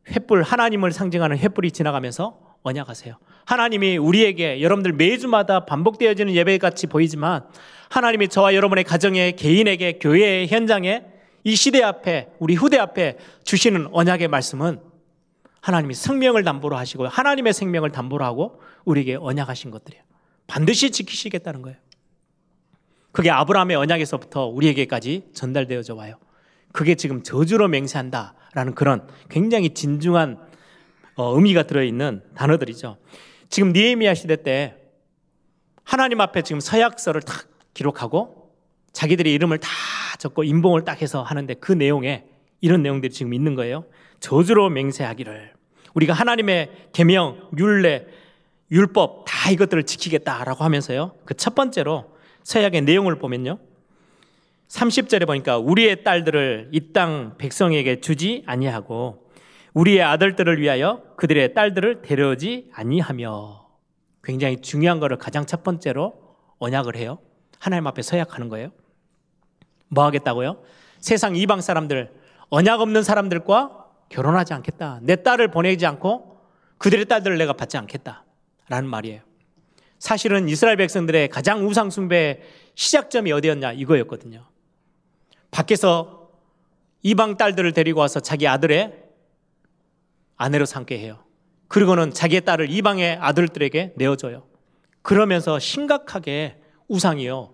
횃불 0.09 0.43
하나님을 0.43 0.91
상징하는 0.91 1.37
횃불이 1.37 1.73
지나가면서 1.73 2.39
언약하세요. 2.63 3.17
하나님이 3.45 3.97
우리에게 3.97 4.61
여러분들 4.61 4.93
매주마다 4.93 5.65
반복되어지는 5.65 6.33
예배 6.33 6.57
같이 6.57 6.87
보이지만 6.87 7.45
하나님이 7.89 8.27
저와 8.27 8.55
여러분의 8.55 8.83
가정에 8.83 9.31
개인에게 9.31 9.99
교회의 9.99 10.47
현장에 10.47 11.03
이 11.43 11.55
시대 11.55 11.83
앞에 11.83 12.29
우리 12.39 12.55
후대 12.55 12.79
앞에 12.79 13.17
주시는 13.43 13.89
언약의 13.91 14.27
말씀은 14.29 14.79
하나님이 15.61 15.93
생명을 15.93 16.43
담보로 16.43 16.75
하시고 16.75 17.07
하나님의 17.07 17.53
생명을 17.53 17.91
담보로 17.91 18.25
하고 18.25 18.61
우리에게 18.83 19.15
언약하신 19.15 19.71
것들이에요. 19.71 20.03
반드시 20.47 20.91
지키시겠다는 20.91 21.61
거예요. 21.61 21.77
그게 23.11 23.31
아브라함의 23.31 23.75
언약에서부터 23.77 24.47
우리에게까지 24.47 25.29
전달되어져 25.33 25.95
와요. 25.95 26.17
그게 26.71 26.95
지금 26.95 27.23
저주로 27.23 27.67
맹세한다 27.67 28.33
라는 28.55 28.73
그런 28.73 29.07
굉장히 29.29 29.69
진중한 29.73 30.39
어, 31.15 31.35
의미가 31.35 31.63
들어있는 31.63 32.23
단어들이죠. 32.35 32.97
지금 33.49 33.73
니에미아 33.73 34.15
시대 34.15 34.41
때 34.41 34.75
하나님 35.83 36.19
앞에 36.21 36.41
지금 36.41 36.59
서약서를 36.59 37.21
탁 37.21 37.47
기록하고 37.73 38.53
자기들의 38.93 39.31
이름을 39.33 39.59
다 39.59 39.69
적고 40.17 40.43
인봉을 40.43 40.85
딱 40.85 41.01
해서 41.01 41.21
하는데 41.21 41.53
그 41.55 41.73
내용에 41.73 42.25
이런 42.61 42.81
내용들이 42.81 43.11
지금 43.13 43.33
있는 43.33 43.55
거예요. 43.55 43.85
저주로 44.21 44.69
맹세하기를 44.69 45.53
우리가 45.93 46.13
하나님의 46.13 46.71
계명, 46.93 47.49
율례, 47.57 48.07
율법 48.71 49.25
다 49.27 49.51
이것들을 49.51 49.83
지키겠다라고 49.83 50.63
하면서요. 50.63 51.13
그 51.25 51.35
첫 51.35 51.55
번째로 51.55 52.15
서약의 52.43 52.81
내용을 52.81 53.15
보면요. 53.17 53.59
30절에 54.67 55.25
보니까 55.27 55.57
우리의 55.57 56.03
딸들을 56.03 56.69
이 56.71 56.91
땅 56.93 57.37
백성에게 57.37 58.01
주지 58.01 58.43
아니하고 58.45 59.29
우리의 59.73 60.01
아들들을 60.01 60.59
위하여 60.61 61.03
그들의 61.17 61.53
딸들을 61.53 62.01
데려오지 62.01 62.69
아니하며 62.73 63.67
굉장히 64.23 64.57
중요한 64.61 64.99
거를 64.99 65.17
가장 65.17 65.45
첫 65.45 65.63
번째로 65.63 66.13
언약을 66.59 66.95
해요. 66.95 67.19
하나님 67.59 67.85
앞에 67.87 68.01
서약하는 68.01 68.49
거예요. 68.49 68.71
뭐 69.89 70.05
하겠다고요? 70.05 70.63
세상 70.99 71.35
이방 71.35 71.61
사람들, 71.61 72.11
언약 72.49 72.79
없는 72.81 73.03
사람들과 73.03 73.85
결혼하지 74.09 74.53
않겠다. 74.53 74.99
내 75.03 75.21
딸을 75.21 75.49
보내지 75.51 75.85
않고 75.85 76.39
그들의 76.77 77.05
딸들을 77.05 77.37
내가 77.37 77.53
받지 77.53 77.77
않겠다. 77.77 78.23
라는 78.69 78.89
말이에요. 78.89 79.21
사실은 79.99 80.49
이스라엘 80.49 80.77
백성들의 80.77 81.29
가장 81.29 81.67
우상숭배 81.67 82.41
시작점이 82.75 83.31
어디였냐 83.31 83.73
이거였거든요. 83.73 84.45
밖에서 85.55 86.31
이방 87.01 87.37
딸들을 87.37 87.71
데리고 87.71 88.01
와서 88.01 88.19
자기 88.19 88.45
아들의 88.45 88.93
아내로 90.35 90.65
삼게 90.65 90.99
해요. 90.99 91.23
그리고는 91.69 92.11
자기의 92.11 92.41
딸을 92.41 92.69
이방의 92.69 93.17
아들들에게 93.21 93.93
내어줘요. 93.95 94.43
그러면서 95.01 95.57
심각하게 95.57 96.57
우상이요. 96.89 97.53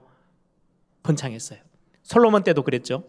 번창했어요. 1.04 1.60
솔로몬 2.02 2.44
때도 2.44 2.64
그랬죠. 2.64 3.04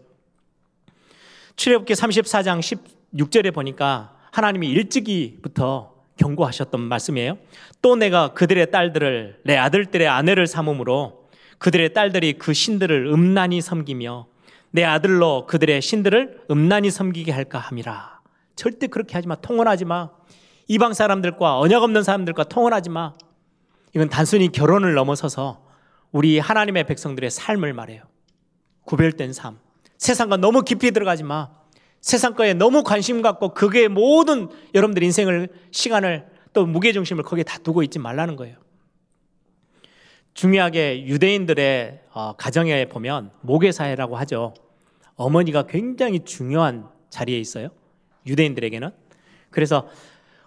출애굽기 1.56 1.94
34장 1.94 2.60
16절에 2.60 3.54
보니까 3.54 4.14
하나님이 4.30 4.68
일찍이부터 4.68 5.94
경고하셨던 6.18 6.82
말씀이에요. 6.82 7.38
또 7.80 7.96
내가 7.96 8.34
그들의 8.34 8.70
딸들을 8.70 9.40
내 9.44 9.56
아들들의 9.56 10.06
아내를 10.06 10.46
삼음으로 10.46 11.30
그들의 11.56 11.94
딸들이 11.94 12.34
그 12.34 12.52
신들을 12.52 13.06
음란히 13.06 13.62
섬기며 13.62 14.31
내 14.72 14.84
아들로 14.84 15.46
그들의 15.46 15.80
신들을 15.80 16.46
음란히 16.50 16.90
섬기게 16.90 17.30
할까 17.30 17.58
함이라. 17.58 18.20
절대 18.56 18.86
그렇게 18.86 19.14
하지 19.14 19.28
마. 19.28 19.36
통혼하지 19.36 19.84
마. 19.84 20.10
이방 20.66 20.94
사람들과 20.94 21.58
언약 21.58 21.82
없는 21.82 22.02
사람들과 22.02 22.44
통혼하지 22.44 22.90
마. 22.90 23.12
이건 23.94 24.08
단순히 24.08 24.50
결혼을 24.50 24.94
넘어서서 24.94 25.66
우리 26.10 26.38
하나님의 26.38 26.84
백성들의 26.84 27.30
삶을 27.30 27.74
말해요. 27.74 28.02
구별된 28.84 29.34
삶. 29.34 29.58
세상과 29.98 30.38
너무 30.38 30.62
깊이 30.62 30.90
들어가지 30.90 31.22
마. 31.22 31.50
세상 32.00 32.34
거에 32.34 32.54
너무 32.54 32.82
관심 32.82 33.20
갖고 33.22 33.50
그게 33.54 33.88
모든 33.88 34.48
여러분들 34.74 35.02
인생을 35.02 35.48
시간을 35.70 36.26
또 36.54 36.66
무게 36.66 36.92
중심을 36.92 37.22
거기에 37.24 37.44
다 37.44 37.58
두고 37.58 37.82
있지 37.82 37.98
말라는 37.98 38.36
거예요. 38.36 38.56
중요하게 40.34 41.06
유대인들의 41.06 42.01
어, 42.12 42.34
가정에 42.36 42.86
보면 42.86 43.30
모계사회라고 43.40 44.16
하죠. 44.18 44.54
어머니가 45.16 45.64
굉장히 45.64 46.20
중요한 46.20 46.88
자리에 47.10 47.38
있어요. 47.38 47.68
유대인들에게는. 48.26 48.90
그래서 49.50 49.88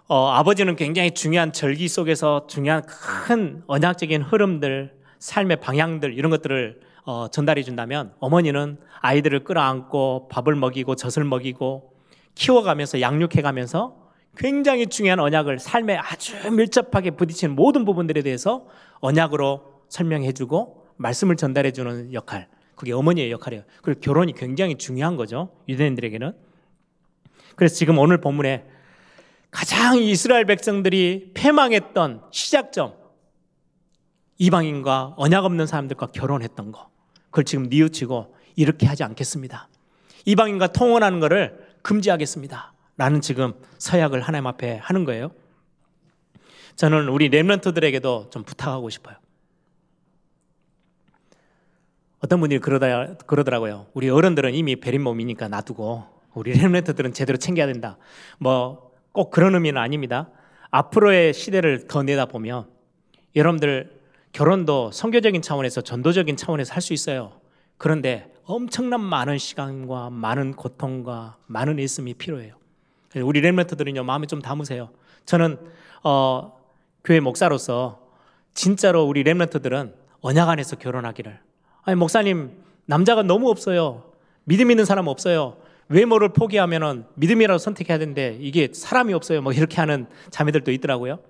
어, 0.08 0.28
아버지는 0.28 0.76
굉장히 0.76 1.10
중요한 1.12 1.52
절기 1.52 1.88
속에서 1.88 2.46
중요한 2.46 2.82
큰 2.86 3.64
언약적인 3.66 4.22
흐름들, 4.22 4.94
삶의 5.18 5.56
방향들 5.60 6.14
이런 6.14 6.30
것들을 6.30 6.80
어, 7.04 7.28
전달해 7.28 7.62
준다면 7.62 8.12
어머니는 8.20 8.78
아이들을 9.00 9.44
끌어안고 9.44 10.28
밥을 10.28 10.54
먹이고 10.54 10.94
젖을 10.94 11.24
먹이고 11.24 11.92
키워가면서 12.34 13.00
양육해가면서 13.00 14.06
굉장히 14.36 14.86
중요한 14.86 15.18
언약을 15.18 15.58
삶에 15.58 15.96
아주 15.96 16.34
밀접하게 16.52 17.12
부딪히는 17.12 17.54
모든 17.56 17.84
부분들에 17.84 18.22
대해서 18.22 18.66
언약으로 19.00 19.62
설명해주고 19.88 20.75
말씀을 20.96 21.36
전달해 21.36 21.72
주는 21.72 22.12
역할. 22.12 22.48
그게 22.74 22.92
어머니의 22.92 23.30
역할이에요. 23.30 23.64
그리고 23.82 24.00
결혼이 24.00 24.34
굉장히 24.34 24.76
중요한 24.76 25.16
거죠. 25.16 25.50
유대인들에게는. 25.68 26.32
그래서 27.56 27.74
지금 27.74 27.98
오늘 27.98 28.20
본문에 28.20 28.66
가장 29.50 29.96
이스라엘 29.98 30.44
백성들이 30.44 31.30
패망했던 31.34 32.24
시작점, 32.30 32.94
이방인과 34.38 35.14
언약 35.16 35.44
없는 35.46 35.66
사람들과 35.66 36.08
결혼했던 36.08 36.72
거. 36.72 36.90
그걸 37.30 37.44
지금 37.44 37.68
뉘우치고 37.70 38.36
이렇게 38.56 38.86
하지 38.86 39.02
않겠습니다. 39.04 39.68
이방인과 40.26 40.68
통혼하는 40.68 41.20
것을 41.20 41.66
금지하겠습니다. 41.82 42.74
라는 42.98 43.20
지금 43.20 43.54
서약을 43.78 44.20
하나님 44.20 44.46
앞에 44.46 44.78
하는 44.78 45.04
거예요. 45.04 45.30
저는 46.76 47.08
우리 47.08 47.30
랩런트들에게도 47.30 48.30
좀 48.30 48.42
부탁하고 48.42 48.90
싶어요. 48.90 49.16
어떤 52.20 52.40
분들이 52.40 52.60
그러다, 52.60 53.14
그러더라고요. 53.26 53.86
우리 53.94 54.08
어른들은 54.08 54.54
이미 54.54 54.76
베린 54.76 55.02
몸이니까 55.02 55.48
놔두고 55.48 56.04
우리 56.34 56.52
랩런트들은 56.54 57.14
제대로 57.14 57.38
챙겨야 57.38 57.66
된다. 57.66 57.98
뭐 58.38 58.86
꼭 59.16 59.30
그런 59.30 59.54
의미는 59.54 59.80
아닙니다. 59.80 60.28
앞으로의 60.70 61.32
시대를 61.32 61.86
더 61.88 62.02
내다보면 62.02 62.66
여러분들 63.34 63.98
결혼도 64.32 64.90
성교적인 64.92 65.40
차원에서 65.40 65.80
전도적인 65.80 66.36
차원에서 66.36 66.74
할 66.74 66.82
수 66.82 66.92
있어요. 66.92 67.32
그런데 67.78 68.30
엄청난 68.44 69.00
많은 69.00 69.38
시간과 69.38 70.10
많은 70.10 70.52
고통과 70.52 71.38
많은 71.46 71.80
애씀이 71.80 72.12
필요해요. 72.12 72.56
우리 73.22 73.40
렘런트들은요 73.40 74.04
마음에 74.04 74.26
좀 74.26 74.42
담으세요. 74.42 74.90
저는 75.24 75.56
어, 76.04 76.52
교회 77.02 77.20
목사로서 77.20 78.06
진짜로 78.52 79.04
우리 79.04 79.22
렘런트들은 79.22 79.94
언약 80.20 80.50
안에서 80.50 80.76
결혼하기를. 80.76 81.45
아니 81.86 81.96
목사님 81.96 82.50
남자가 82.86 83.22
너무 83.22 83.48
없어요. 83.48 84.02
믿음 84.44 84.70
있는 84.70 84.84
사람 84.84 85.06
없어요. 85.06 85.56
외모를 85.88 86.30
포기하면은 86.32 87.04
믿음이라도 87.14 87.58
선택해야 87.58 87.98
되는데 87.98 88.36
이게 88.40 88.68
사람이 88.72 89.14
없어요. 89.14 89.40
뭐 89.40 89.52
이렇게 89.52 89.76
하는 89.76 90.06
자매들도 90.30 90.72
있더라고요. 90.72 91.20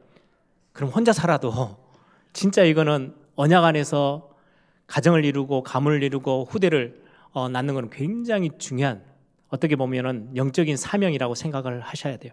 그럼 0.73 0.90
혼자 0.90 1.12
살아도 1.12 1.77
진짜 2.33 2.64
이거는 2.64 3.15
언약 3.35 3.65
안에서 3.65 4.31
가정을 4.87 5.27
이루고 5.27 5.63
가문을 5.63 6.02
이루고 6.02 6.46
후대를 6.48 7.02
어, 7.33 7.50
낳는 7.50 7.75
것은 7.75 7.90
굉장히 7.90 8.50
중요한 8.57 9.02
어떻게 9.48 9.77
보면은 9.77 10.31
영적인 10.37 10.79
사명이라고 10.79 11.35
생각을 11.35 11.81
하셔야 11.81 12.17
돼요. 12.17 12.33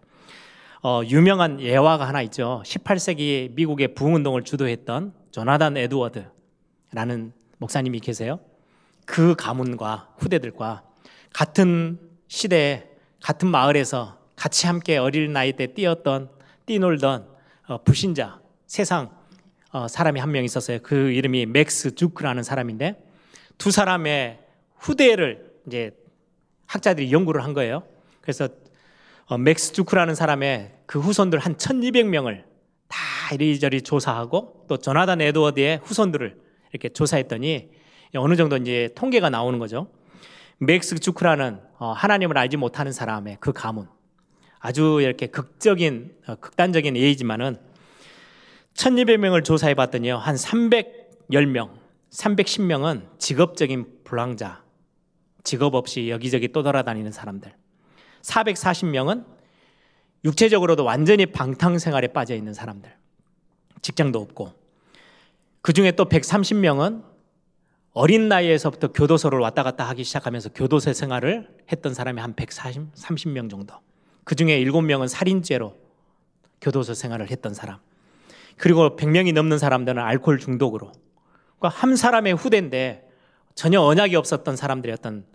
어, 0.81 1.01
유명한 1.05 1.59
예화가 1.59 2.07
하나 2.07 2.21
있죠. 2.21 2.63
18세기 2.65 3.53
미국의 3.53 3.95
부흥운동을 3.95 4.43
주도했던 4.43 5.13
조나단 5.31 5.75
에드워드라는 5.75 7.33
목사님이 7.57 7.99
계세요. 7.99 8.39
그 9.05 9.35
가문과 9.35 10.13
후대들과 10.17 10.83
같은 11.33 11.99
시대에 12.27 12.87
같은 13.21 13.47
마을에서 13.47 14.19
같이 14.35 14.67
함께 14.67 14.97
어릴 14.97 15.31
나이 15.31 15.53
때 15.53 15.67
뛰었던 15.73 16.29
뛰놀던 16.65 17.27
어, 17.67 17.83
불신자 17.83 18.41
세상 18.67 19.11
어, 19.71 19.87
사람이 19.87 20.19
한 20.19 20.31
명 20.31 20.43
있었어요. 20.43 20.79
그 20.83 21.11
이름이 21.11 21.47
맥스 21.47 21.95
주크라는 21.95 22.43
사람인데 22.43 23.03
두 23.57 23.71
사람의 23.71 24.39
후대를 24.77 25.51
이제 25.67 25.91
학자들이 26.67 27.11
연구를 27.11 27.43
한 27.43 27.53
거예요. 27.53 27.83
그래서 28.21 28.47
어, 29.25 29.37
맥스 29.37 29.73
주크라는 29.73 30.15
사람의 30.15 30.73
그 30.85 30.99
후손들 30.99 31.39
한 31.39 31.55
1200명을 31.55 32.43
다 32.87 32.99
이리저리 33.33 33.81
조사하고 33.81 34.65
또 34.67 34.77
조나단 34.77 35.21
에드워드의 35.21 35.79
후손들을 35.83 36.42
이렇게 36.73 36.89
조사했더니 36.89 37.69
어느 38.15 38.35
정도 38.35 38.57
이제 38.57 38.89
통계가 38.95 39.29
나오는 39.29 39.57
거죠. 39.59 39.87
맥스 40.57 40.95
주크라는 40.99 41.59
어, 41.77 41.91
하나님을 41.91 42.37
알지 42.37 42.57
못하는 42.57 42.91
사람의 42.91 43.37
그 43.39 43.53
가문. 43.53 43.87
아주 44.59 44.99
이렇게 45.01 45.27
극적인 45.27 46.15
어, 46.27 46.35
극단적인 46.35 46.97
예이지만은 46.97 47.57
1200명을 48.75 49.43
조사해 49.43 49.75
봤더니요. 49.75 50.17
한 50.17 50.35
310명, 50.35 51.71
310명은 52.11 53.19
직업적인 53.19 54.03
부랑자. 54.03 54.63
직업 55.43 55.75
없이 55.75 56.09
여기저기 56.09 56.51
떠돌아다니는 56.51 57.11
사람들. 57.11 57.53
440명은 58.21 59.25
육체적으로도 60.23 60.85
완전히 60.85 61.25
방탕 61.25 61.77
생활에 61.77 62.07
빠져 62.07 62.33
있는 62.33 62.53
사람들. 62.53 62.95
직장도 63.81 64.19
없고. 64.19 64.62
그 65.63 65.71
중에 65.71 65.93
또 65.93 66.05
130명은 66.05 67.03
어린 67.93 68.27
나이에서부터 68.27 68.91
교도소를 68.91 69.39
왔다 69.39 69.63
갔다 69.63 69.87
하기 69.89 70.03
시작하면서 70.03 70.49
교도소 70.49 70.91
생활을 70.91 71.47
했던 71.71 71.93
사람이 71.93 72.19
한 72.19 72.35
140, 72.35 72.93
30명 72.93 73.49
정도. 73.49 73.73
그 74.25 74.35
중에 74.35 74.61
7명은 74.65 75.07
살인죄로 75.07 75.73
교도소 76.59 76.93
생활을 76.93 77.31
했던 77.31 77.53
사람. 77.53 77.79
그리고 78.57 78.97
100명이 78.97 79.33
넘는 79.33 79.57
사람들은 79.57 80.03
알코올 80.03 80.37
중독으로. 80.39 80.91
그러니까 81.59 81.79
한 81.79 81.95
사람의 81.95 82.33
후대인데 82.33 83.09
전혀 83.55 83.79
언약이 83.79 84.17
없었던 84.17 84.57
사람들의 84.57 84.93
어떤 84.93 85.25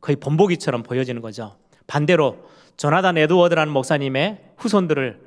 거의 0.00 0.14
본보기처럼 0.14 0.84
보여지는 0.84 1.22
거죠. 1.22 1.56
반대로 1.88 2.48
조나단 2.76 3.18
에드워드라는 3.18 3.72
목사님의 3.72 4.52
후손들을 4.58 5.26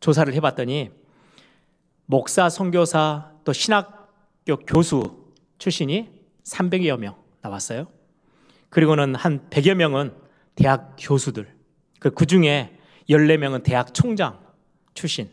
조사를 0.00 0.34
해봤더니 0.34 0.90
목사, 2.04 2.50
선교사, 2.50 3.35
또 3.46 3.52
신학교 3.52 4.56
교수 4.66 5.24
출신이 5.58 6.10
300여 6.42 6.98
명 6.98 7.14
나왔어요. 7.42 7.86
그리고는 8.70 9.14
한 9.14 9.48
100여 9.50 9.74
명은 9.74 10.12
대학 10.56 10.96
교수들. 10.98 11.46
그 12.00 12.26
중에 12.26 12.76
14명은 13.08 13.62
대학 13.62 13.94
총장 13.94 14.40
출신. 14.94 15.30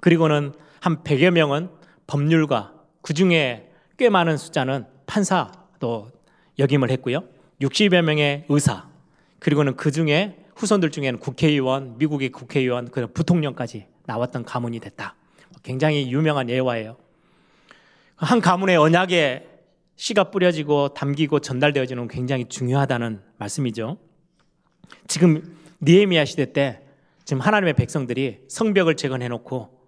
그리고는 0.00 0.52
한 0.80 1.02
100여 1.02 1.30
명은 1.30 1.70
법률가. 2.06 2.74
그 3.00 3.14
중에 3.14 3.72
꽤 3.96 4.10
많은 4.10 4.36
숫자는 4.36 4.84
판사도 5.06 6.10
역임을 6.58 6.90
했고요. 6.90 7.24
60여 7.62 8.02
명의 8.02 8.44
의사. 8.50 8.86
그리고는 9.38 9.76
그 9.76 9.90
중에 9.90 10.44
후손들 10.56 10.90
중에는 10.90 11.20
국회의원, 11.20 11.96
미국의 11.96 12.28
국회의원, 12.28 12.90
그 12.90 13.06
부통령까지 13.06 13.86
나왔던 14.04 14.44
가문이 14.44 14.78
됐다. 14.80 15.16
굉장히 15.62 16.10
유명한 16.10 16.48
예화예요. 16.48 16.96
한 18.16 18.40
가문의 18.40 18.76
언약에 18.76 19.48
씨가 19.96 20.30
뿌려지고 20.30 20.94
담기고 20.94 21.40
전달되어지는 21.40 22.08
굉장히 22.08 22.44
중요하다는 22.46 23.22
말씀이죠. 23.38 23.98
지금 25.06 25.56
니에미아 25.80 26.24
시대 26.24 26.52
때 26.52 26.82
지금 27.24 27.40
하나님의 27.40 27.74
백성들이 27.74 28.40
성벽을 28.48 28.96
재건해 28.96 29.28
놓고 29.28 29.86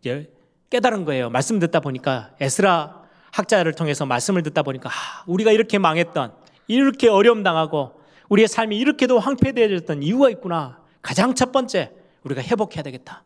이제 0.00 0.32
깨달은 0.70 1.04
거예요. 1.04 1.30
말씀 1.30 1.58
듣다 1.58 1.80
보니까 1.80 2.34
에스라 2.40 3.02
학자를 3.32 3.72
통해서 3.74 4.06
말씀을 4.06 4.42
듣다 4.42 4.62
보니까 4.62 4.88
아, 4.88 5.24
우리가 5.26 5.52
이렇게 5.52 5.78
망했던 5.78 6.34
이렇게 6.68 7.08
어려움 7.08 7.42
당하고 7.42 8.00
우리의 8.28 8.48
삶이 8.48 8.76
이렇게도 8.78 9.18
황폐되어졌던 9.18 10.02
이유가 10.02 10.30
있구나. 10.30 10.80
가장 11.02 11.34
첫 11.34 11.52
번째 11.52 11.92
우리가 12.24 12.42
회복해야 12.42 12.82
되겠다. 12.82 13.22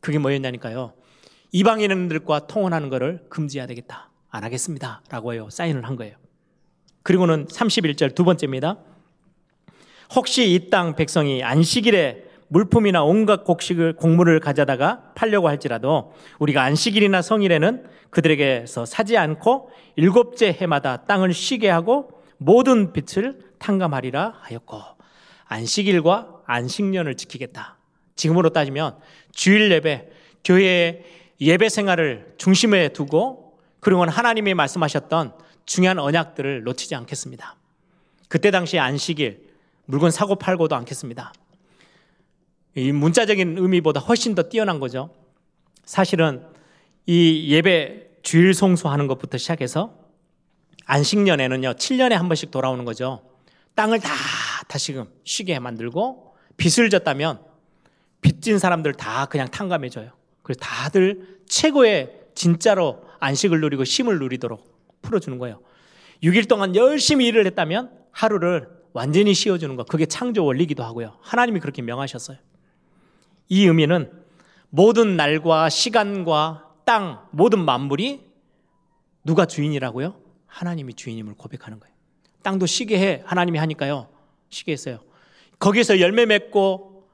그게 0.00 0.18
뭐였냐니까요. 0.18 0.92
이방인들과 1.52 2.46
통혼하는 2.46 2.88
것을 2.88 3.24
금지해야 3.28 3.66
되겠다. 3.66 4.10
안 4.30 4.44
하겠습니다. 4.44 5.02
라고 5.10 5.32
해요. 5.32 5.48
사인을 5.50 5.84
한 5.86 5.96
거예요. 5.96 6.14
그리고는 7.02 7.46
31절 7.46 8.14
두 8.14 8.24
번째입니다. 8.24 8.78
혹시 10.14 10.52
이 10.52 10.70
땅 10.70 10.94
백성이 10.96 11.42
안식일에 11.42 12.24
물품이나 12.48 13.04
온갖 13.04 13.44
곡식을 13.44 13.94
곡물을 13.94 14.40
가져다가 14.40 15.12
팔려고 15.14 15.48
할지라도 15.48 16.12
우리가 16.40 16.62
안식일이나 16.64 17.22
성일에는 17.22 17.84
그들에게서 18.10 18.86
사지 18.86 19.16
않고 19.16 19.70
일곱째 19.94 20.56
해마다 20.60 21.04
땅을 21.06 21.32
쉬게 21.32 21.68
하고 21.68 22.10
모든 22.38 22.92
빛을 22.92 23.38
탕감하리라 23.58 24.34
하였고 24.40 24.80
안식일과 25.46 26.42
안식년을 26.46 27.16
지키겠다. 27.16 27.78
지금으로 28.16 28.50
따지면 28.50 28.96
주일 29.32 29.70
예배, 29.70 30.10
교회의 30.44 31.04
예배 31.40 31.68
생활을 31.68 32.34
중심에 32.38 32.88
두고 32.90 33.58
그리고는 33.80 34.12
하나님이 34.12 34.54
말씀하셨던 34.54 35.32
중요한 35.64 35.98
언약들을 35.98 36.64
놓치지 36.64 36.94
않겠습니다. 36.94 37.56
그때 38.28 38.50
당시 38.50 38.78
안식일 38.78 39.50
물건 39.86 40.10
사고 40.10 40.36
팔고도 40.36 40.76
않겠습니다. 40.76 41.32
이 42.76 42.92
문자적인 42.92 43.58
의미보다 43.58 44.00
훨씬 44.00 44.34
더 44.34 44.44
뛰어난 44.44 44.78
거죠. 44.78 45.10
사실은 45.84 46.46
이 47.06 47.48
예배 47.52 48.10
주일 48.22 48.54
송수하는 48.54 49.06
것부터 49.06 49.38
시작해서 49.38 49.98
안식년에는요, 50.84 51.72
7년에 51.72 52.10
한 52.10 52.28
번씩 52.28 52.50
돌아오는 52.50 52.84
거죠. 52.84 53.22
땅을 53.74 54.00
다 54.00 54.10
다시금 54.68 55.06
쉬게 55.24 55.58
만들고 55.58 56.36
빚을 56.56 56.90
졌다면 56.90 57.40
빚진 58.20 58.58
사람들 58.58 58.94
다 58.94 59.26
그냥 59.26 59.48
탕감해줘요. 59.48 60.19
그래서 60.50 60.58
다들 60.58 61.38
최고의 61.46 62.10
진짜로 62.34 63.04
안식을 63.20 63.60
누리고 63.60 63.84
쉼을 63.84 64.18
누리도록 64.18 64.98
풀어주는 65.00 65.38
거예요. 65.38 65.60
6일 66.24 66.48
동안 66.48 66.74
열심히 66.74 67.26
일을 67.28 67.46
했다면 67.46 67.90
하루를 68.10 68.68
완전히 68.92 69.32
쉬어주는 69.32 69.76
거. 69.76 69.84
그게 69.84 70.06
창조 70.06 70.44
원리기도 70.44 70.82
하고요. 70.82 71.16
하나님이 71.20 71.60
그렇게 71.60 71.82
명하셨어요. 71.82 72.36
이 73.48 73.64
의미는 73.64 74.10
모든 74.70 75.16
날과 75.16 75.68
시간과 75.68 76.68
땅, 76.84 77.28
모든 77.30 77.64
만물이 77.64 78.26
누가 79.24 79.46
주인이라고요? 79.46 80.16
하나님이 80.46 80.94
주인임을 80.94 81.34
고백하는 81.34 81.78
거예요. 81.78 81.94
땅도 82.42 82.66
쉬게 82.66 82.98
해. 82.98 83.22
하나님이 83.24 83.58
하니까요. 83.58 84.08
쉬게 84.48 84.72
했어요. 84.72 84.98
거기서 85.60 86.00
열매 86.00 86.26
맺고 86.26 87.08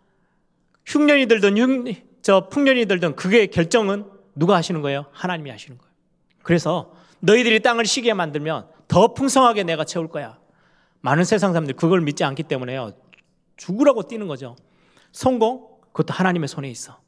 흉년이 0.86 1.26
들든 1.26 1.58
흉, 1.58 1.84
저 2.26 2.48
풍년이 2.48 2.86
들든 2.86 3.14
그게 3.14 3.46
결정은 3.46 4.04
누가 4.34 4.56
하시는 4.56 4.82
거예요? 4.82 5.06
하나님이 5.12 5.48
하시는 5.48 5.78
거예요. 5.78 5.92
그래서 6.42 6.90
너희들이 7.20 7.60
땅을 7.60 7.84
쉬게 7.84 8.14
만들면 8.14 8.66
더 8.88 9.14
풍성하게 9.14 9.62
내가 9.62 9.84
채울 9.84 10.08
거야. 10.08 10.36
많은 11.02 11.22
세상 11.22 11.52
사람들이 11.52 11.76
그걸 11.76 12.00
믿지 12.00 12.24
않기 12.24 12.42
때문에요. 12.42 12.94
죽으라고 13.56 14.08
뛰는 14.08 14.26
거죠. 14.26 14.56
성공? 15.12 15.68
그것도 15.92 16.14
하나님의 16.14 16.48
손에 16.48 16.68
있어. 16.68 16.98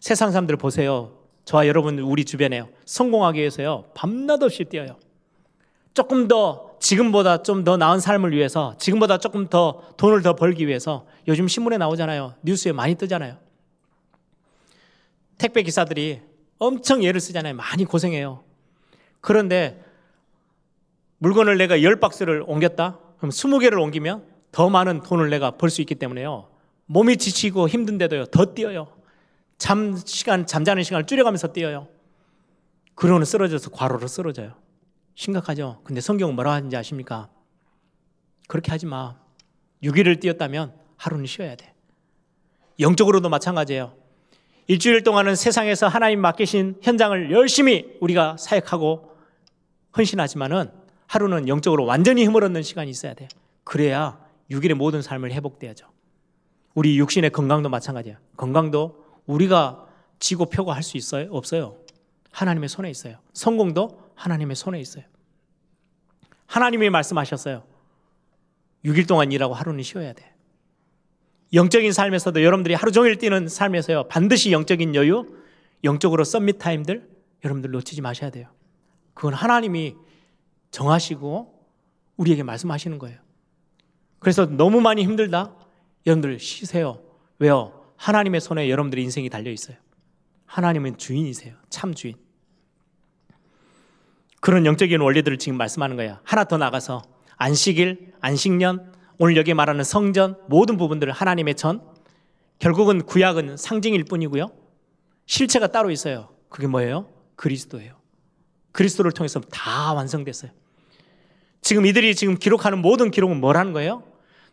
세상 0.00 0.32
사람들 0.32 0.56
보세요. 0.56 1.18
저와 1.44 1.68
여러분 1.68 2.00
우리 2.00 2.24
주변에요. 2.24 2.68
성공하기 2.84 3.38
위해서요. 3.38 3.84
밤낮 3.94 4.42
없이 4.42 4.64
뛰어요. 4.64 4.96
조금 5.94 6.26
더 6.26 6.74
지금보다 6.80 7.44
좀 7.44 7.62
더 7.62 7.76
나은 7.76 8.00
삶을 8.00 8.32
위해서 8.32 8.74
지금보다 8.78 9.18
조금 9.18 9.46
더 9.46 9.84
돈을 9.98 10.22
더 10.22 10.34
벌기 10.34 10.66
위해서 10.66 11.06
요즘 11.28 11.46
신문에 11.46 11.78
나오잖아요. 11.78 12.34
뉴스에 12.42 12.72
많이 12.72 12.96
뜨잖아요. 12.96 13.43
택배 15.38 15.62
기사들이 15.62 16.20
엄청 16.58 17.02
애를 17.02 17.20
쓰잖아요. 17.20 17.54
많이 17.54 17.84
고생해요. 17.84 18.44
그런데 19.20 19.82
물건을 21.18 21.56
내가 21.56 21.78
10박스를 21.78 22.44
옮겼다? 22.46 22.98
그럼 23.18 23.30
20개를 23.30 23.80
옮기면 23.80 24.26
더 24.52 24.68
많은 24.68 25.02
돈을 25.02 25.30
내가 25.30 25.52
벌 25.52 25.70
수 25.70 25.80
있기 25.80 25.94
때문에요. 25.96 26.48
몸이 26.86 27.16
지치고 27.16 27.68
힘든데도요. 27.68 28.26
더 28.26 28.54
뛰어요. 28.54 28.88
잠 29.56 29.96
시간 29.96 30.46
잠자는 30.46 30.82
시간을 30.82 31.06
줄여가면서 31.06 31.52
뛰어요. 31.52 31.88
그러고는 32.94 33.24
쓰러져서 33.24 33.70
과로로 33.70 34.06
쓰러져요. 34.06 34.54
심각하죠. 35.14 35.80
근데 35.84 36.00
성경은 36.00 36.34
뭐라 36.34 36.52
하는지 36.52 36.76
아십니까? 36.76 37.28
그렇게 38.46 38.70
하지 38.70 38.86
마. 38.86 39.16
6일을 39.82 40.20
뛰었다면 40.20 40.74
하루는 40.96 41.26
쉬어야 41.26 41.56
돼. 41.56 41.72
영적으로도 42.80 43.28
마찬가지예요. 43.28 43.94
일주일 44.66 45.02
동안은 45.02 45.36
세상에서 45.36 45.88
하나님 45.88 46.20
맡기신 46.20 46.76
현장을 46.80 47.30
열심히 47.30 47.96
우리가 48.00 48.36
사역하고 48.38 49.14
헌신하지만은 49.96 50.70
하루는 51.06 51.48
영적으로 51.48 51.84
완전히 51.84 52.26
얻는 52.26 52.62
시간이 52.62 52.90
있어야 52.90 53.14
돼. 53.14 53.28
그래야 53.62 54.18
6일의 54.50 54.74
모든 54.74 55.02
삶을 55.02 55.32
회복돼야죠. 55.32 55.86
우리 56.74 56.98
육신의 56.98 57.30
건강도 57.30 57.68
마찬가지야. 57.68 58.18
건강도 58.36 59.04
우리가 59.26 59.86
지고 60.18 60.46
펴고 60.46 60.72
할 60.72 60.82
수 60.82 60.96
있어요? 60.96 61.28
없어요. 61.30 61.76
하나님의 62.30 62.68
손에 62.68 62.90
있어요. 62.90 63.18
성공도 63.32 64.00
하나님의 64.14 64.56
손에 64.56 64.80
있어요. 64.80 65.04
하나님이 66.46 66.90
말씀하셨어요. 66.90 67.62
6일 68.84 69.06
동안 69.06 69.30
일하고 69.30 69.54
하루는 69.54 69.82
쉬어야 69.82 70.12
돼. 70.12 70.33
영적인 71.52 71.92
삶에서도 71.92 72.42
여러분들이 72.42 72.74
하루 72.74 72.90
종일 72.90 73.16
뛰는 73.16 73.48
삶에서요. 73.48 74.08
반드시 74.08 74.50
영적인 74.52 74.94
여유, 74.94 75.26
영적으로 75.84 76.24
썸밋 76.24 76.58
타임들 76.58 77.08
여러분들 77.44 77.70
놓치지 77.70 78.00
마셔야 78.00 78.30
돼요. 78.30 78.48
그건 79.12 79.34
하나님이 79.34 79.94
정하시고 80.70 81.54
우리에게 82.16 82.42
말씀하시는 82.42 82.98
거예요. 82.98 83.18
그래서 84.18 84.46
너무 84.46 84.80
많이 84.80 85.04
힘들다? 85.04 85.54
여러분들 86.06 86.38
쉬세요. 86.40 87.02
왜요? 87.38 87.84
하나님의 87.96 88.40
손에 88.40 88.68
여러분들의 88.70 89.04
인생이 89.04 89.28
달려 89.30 89.50
있어요. 89.50 89.76
하나님은 90.46 90.98
주인이세요. 90.98 91.54
참 91.68 91.94
주인. 91.94 92.14
그런 94.40 94.66
영적인 94.66 95.00
원리들을 95.00 95.38
지금 95.38 95.56
말씀하는 95.56 95.96
거예요. 95.96 96.18
하나 96.22 96.44
더 96.44 96.58
나가서 96.58 97.02
안식일, 97.36 98.12
안식년, 98.20 98.92
오늘 99.18 99.36
여기 99.36 99.54
말하는 99.54 99.84
성전 99.84 100.36
모든 100.48 100.76
부분들을 100.76 101.12
하나님의 101.12 101.54
전 101.54 101.80
결국은 102.58 103.02
구약은 103.02 103.56
상징일 103.56 104.04
뿐이고요. 104.04 104.50
실체가 105.26 105.68
따로 105.68 105.90
있어요. 105.90 106.28
그게 106.48 106.66
뭐예요? 106.66 107.08
그리스도예요. 107.36 107.94
그리스도를 108.72 109.12
통해서 109.12 109.40
다 109.40 109.92
완성됐어요. 109.92 110.50
지금 111.60 111.86
이들이 111.86 112.14
지금 112.14 112.36
기록하는 112.36 112.78
모든 112.78 113.10
기록은 113.10 113.40
뭐라는 113.40 113.72
거예요? 113.72 114.02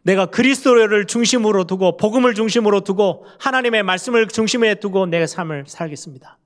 내가 0.03 0.27
그리스도를 0.27 1.05
중심으로 1.05 1.65
두고 1.65 1.97
복음을 1.97 2.33
중심으로 2.33 2.81
두고 2.81 3.25
하나님의 3.39 3.83
말씀을 3.83 4.27
중심에 4.27 4.75
두고 4.75 5.05
내 5.07 5.27
삶을 5.27 5.65
살겠습니다. 5.67 6.37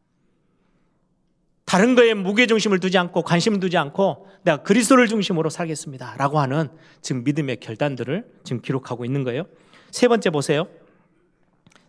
다른 1.66 1.96
거에 1.96 2.14
무게 2.14 2.46
중심을 2.46 2.80
두지 2.80 2.98
않고 2.98 3.24
관심을 3.24 3.60
두지 3.60 3.78
않고 3.78 4.28
내가 4.44 4.58
그리스도를 4.58 5.08
중심으로 5.08 5.50
살겠습니다. 5.50 6.16
라고 6.18 6.40
하는 6.40 6.70
지금 7.02 7.24
믿음의 7.24 7.60
결단들을 7.60 8.24
지금 8.44 8.62
기록하고 8.62 9.04
있는 9.04 9.24
거예요. 9.24 9.46
세 9.90 10.08
번째 10.08 10.30
보세요. 10.30 10.68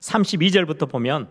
32절부터 0.01 0.89
보면 0.89 1.29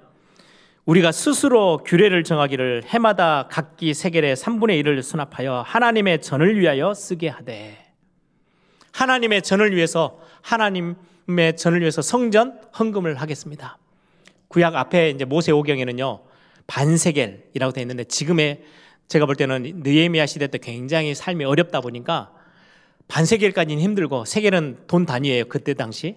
우리가 0.85 1.11
스스로 1.11 1.79
규례를 1.83 2.23
정하기를 2.23 2.83
해마다 2.85 3.47
각기 3.49 3.95
세겔의 3.95 4.35
3분의 4.35 4.83
1을 4.83 5.01
수납하여 5.01 5.63
하나님의 5.65 6.21
전을 6.21 6.59
위하여 6.59 6.93
쓰게 6.93 7.27
하되 7.29 7.83
하나님의 8.91 9.41
전을 9.41 9.75
위해서 9.75 10.19
하나님의 10.41 11.57
전을 11.57 11.81
위해서 11.81 12.03
성전 12.03 12.59
헌금을 12.77 13.15
하겠습니다. 13.15 13.79
구약 14.47 14.75
앞에 14.75 15.09
이제 15.09 15.25
모세 15.25 15.51
오경에는요. 15.51 16.24
반세겔이라고 16.67 17.73
되어 17.73 17.81
있는데 17.81 18.03
지금의 18.03 18.63
제가 19.07 19.25
볼 19.25 19.35
때는 19.35 19.81
느헤미야 19.83 20.25
시대 20.25 20.47
때 20.47 20.57
굉장히 20.57 21.13
삶이 21.13 21.45
어렵다 21.45 21.81
보니까 21.81 22.31
반세겔까지는 23.07 23.81
힘들고 23.81 24.25
세겔은 24.25 24.85
돈 24.87 25.05
단위예요. 25.05 25.45
그때 25.45 25.73
당시 25.73 26.15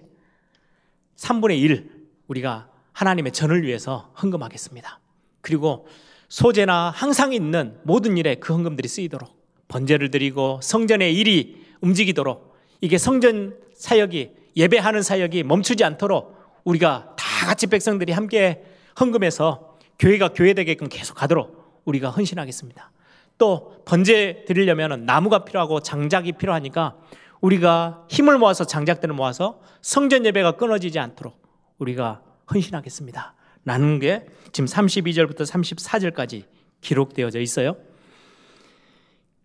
3분의 1.17 1.59
1 1.59 1.91
우리가 2.27 2.69
하나님의 2.93 3.31
전을 3.31 3.63
위해서 3.63 4.11
헌금하겠습니다. 4.21 4.99
그리고 5.41 5.87
소재나 6.29 6.91
항상 6.95 7.33
있는 7.33 7.77
모든 7.83 8.17
일에 8.17 8.35
그 8.35 8.53
헌금들이 8.53 8.87
쓰이도록 8.87 9.29
번제를 9.67 10.11
드리고 10.11 10.59
성전의 10.61 11.15
일이 11.15 11.63
움직이도록 11.81 12.55
이게 12.81 12.97
성전 12.97 13.57
사역이 13.73 14.31
예배하는 14.55 15.01
사역이 15.01 15.43
멈추지 15.43 15.83
않도록 15.83 16.35
우리가 16.63 17.15
다 17.17 17.47
같이 17.47 17.67
백성들이 17.67 18.11
함께 18.11 18.63
헌금해서 18.99 19.68
교회가 19.99 20.29
교회 20.29 20.53
되게끔 20.53 20.87
계속 20.87 21.15
가도록 21.15 21.81
우리가 21.85 22.09
헌신하겠습니다. 22.09 22.91
또 23.37 23.83
번제 23.85 24.45
드리려면 24.47 25.05
나무가 25.05 25.45
필요하고 25.45 25.81
장작이 25.81 26.33
필요하니까 26.33 26.97
우리가 27.41 28.05
힘을 28.09 28.37
모아서 28.37 28.65
장작들을 28.65 29.13
모아서 29.15 29.61
성전 29.81 30.25
예배가 30.25 30.53
끊어지지 30.53 30.99
않도록 30.99 31.41
우리가 31.77 32.21
헌신하겠습니다. 32.51 33.33
라는 33.65 33.99
게 33.99 34.25
지금 34.51 34.67
32절부터 34.67 35.41
34절까지 35.45 36.43
기록되어져 36.81 37.39
있어요. 37.39 37.77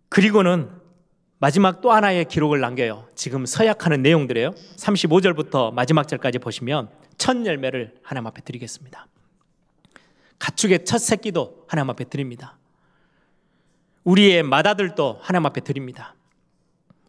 그리고는 0.09 0.69
마지막 1.37 1.81
또 1.81 1.91
하나의 1.91 2.25
기록을 2.25 2.59
남겨요. 2.59 3.07
지금 3.15 3.45
서약하는 3.45 4.01
내용들이에요. 4.01 4.51
35절부터 4.51 5.73
마지막 5.73 6.07
절까지 6.07 6.39
보시면 6.39 6.89
첫 7.17 7.45
열매를 7.45 7.95
하나님 8.01 8.27
앞에 8.27 8.41
드리겠습니다. 8.41 9.07
가축의 10.39 10.85
첫 10.85 10.97
새끼도 10.99 11.65
하나님 11.67 11.89
앞에 11.91 12.05
드립니다. 12.05 12.57
우리의 14.03 14.43
맏아들도 14.43 15.19
하나님 15.21 15.45
앞에 15.47 15.61
드립니다. 15.61 16.15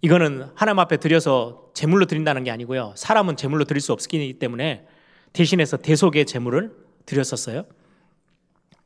이거는 0.01 0.51
하나님 0.55 0.79
앞에 0.79 0.99
드려서 0.99 1.71
제물로 1.75 2.07
드린다는 2.07 2.45
게 2.45 2.51
아니고요. 2.51 2.95
사람은 2.97 3.37
제물로 3.37 3.65
드릴 3.65 3.81
수 3.81 3.93
없기 3.93 4.39
때문에 4.39 4.87
대신해서 5.33 5.77
대속의 5.77 6.27
제물을 6.27 6.75
드렸었어요. 7.05 7.65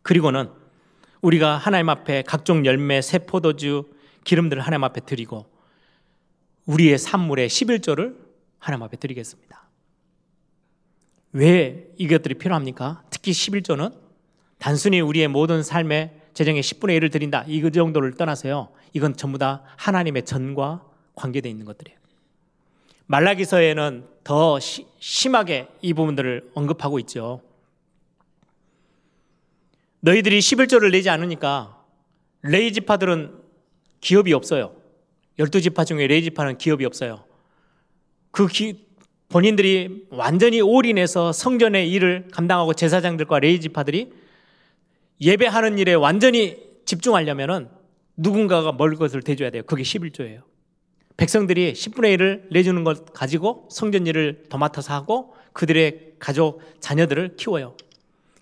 그리고는 0.02 0.50
우리가 1.22 1.56
하나님 1.56 1.88
앞에 1.88 2.22
각종 2.22 2.64
열매, 2.64 3.00
새 3.02 3.18
포도주, 3.18 3.92
기름들을 4.24 4.62
하나님 4.62 4.84
앞에 4.84 5.02
드리고 5.02 5.46
우리의 6.66 6.98
산물의 6.98 7.48
11조를 7.48 8.16
하나님 8.58 8.82
앞에 8.84 8.96
드리겠습니다. 8.96 9.68
왜 11.32 11.88
이것들이 11.96 12.34
필요합니까? 12.34 13.02
특히 13.10 13.32
11조는 13.32 13.94
단순히 14.60 15.00
우리의 15.00 15.26
모든 15.26 15.62
삶의 15.62 16.10
재정의 16.34 16.62
10분의 16.62 17.00
1을 17.00 17.10
드린다. 17.10 17.44
이 17.48 17.60
정도를 17.72 18.12
떠나서요. 18.14 18.68
이건 18.92 19.16
전부 19.16 19.38
다 19.38 19.62
하나님의 19.76 20.24
전과 20.24 20.84
관계되어 21.16 21.50
있는 21.50 21.64
것들이에요. 21.64 21.98
말라기서에는 23.06 24.06
더 24.22 24.60
시, 24.60 24.86
심하게 25.00 25.66
이 25.80 25.94
부분들을 25.94 26.50
언급하고 26.54 26.98
있죠. 27.00 27.40
너희들이 30.00 30.38
11조를 30.38 30.92
내지 30.92 31.08
않으니까 31.08 31.82
레위 32.42 32.72
지파들은 32.72 33.34
기업이 34.00 34.32
없어요. 34.34 34.74
12지파 35.38 35.86
중에 35.86 36.06
레위 36.06 36.22
지파는 36.22 36.58
기업이 36.58 36.84
없어요. 36.84 37.24
그 38.30 38.46
기, 38.46 38.86
본인들이 39.30 40.06
완전히 40.10 40.60
올인해서 40.60 41.32
성전의 41.32 41.90
일을 41.90 42.28
감당하고 42.30 42.74
제사장들과 42.74 43.40
레위 43.40 43.58
지파들이 43.60 44.19
예배하는 45.20 45.78
일에 45.78 45.94
완전히 45.94 46.56
집중하려면은 46.86 47.68
누군가가 48.16 48.72
먹을 48.72 48.96
것을 48.96 49.22
대줘야 49.22 49.50
돼요. 49.50 49.62
그게 49.66 49.82
11조예요. 49.82 50.42
백성들이 51.16 51.74
10분의 51.74 52.16
1을 52.16 52.42
내주는 52.50 52.82
것 52.82 53.12
가지고 53.12 53.68
성전 53.70 54.06
일을 54.06 54.44
더 54.48 54.58
맡아서 54.58 54.94
하고 54.94 55.34
그들의 55.52 56.14
가족, 56.18 56.62
자녀들을 56.80 57.36
키워요. 57.36 57.76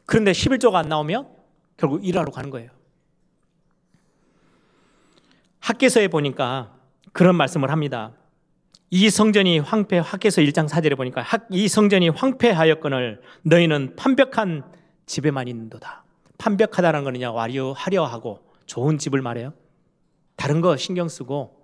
그런데 0.07 0.33
11조가 0.33 0.74
안 0.74 0.89
나오면 0.89 1.29
결국 1.76 2.07
일하러 2.07 2.31
가는 2.31 2.51
거예요. 2.51 2.70
학계서에 5.61 6.09
보니까 6.09 6.76
그런 7.12 7.35
말씀을 7.37 7.70
합니다. 7.70 8.12
이 8.91 9.11
성전이 9.11 9.59
황폐, 9.59 9.99
학계서 9.99 10.41
1장 10.41 10.68
4절에 10.68 10.97
보니까 10.97 11.24
이 11.51 11.68
성전이 11.68 12.09
황폐하였거늘 12.11 13.20
너희는 13.43 13.97
판벽한 13.97 14.64
집에만 15.07 15.49
있는도다. 15.49 16.05
판벽하다는 16.39 17.05
거는요, 17.05 17.34
와려, 17.34 17.72
하려 17.72 18.05
하고 18.05 18.41
좋은 18.66 18.99
집을 18.99 19.22
말해요. 19.22 19.53
다른 20.36 20.61
거 20.61 20.76
신경 20.76 21.09
쓰고 21.09 21.59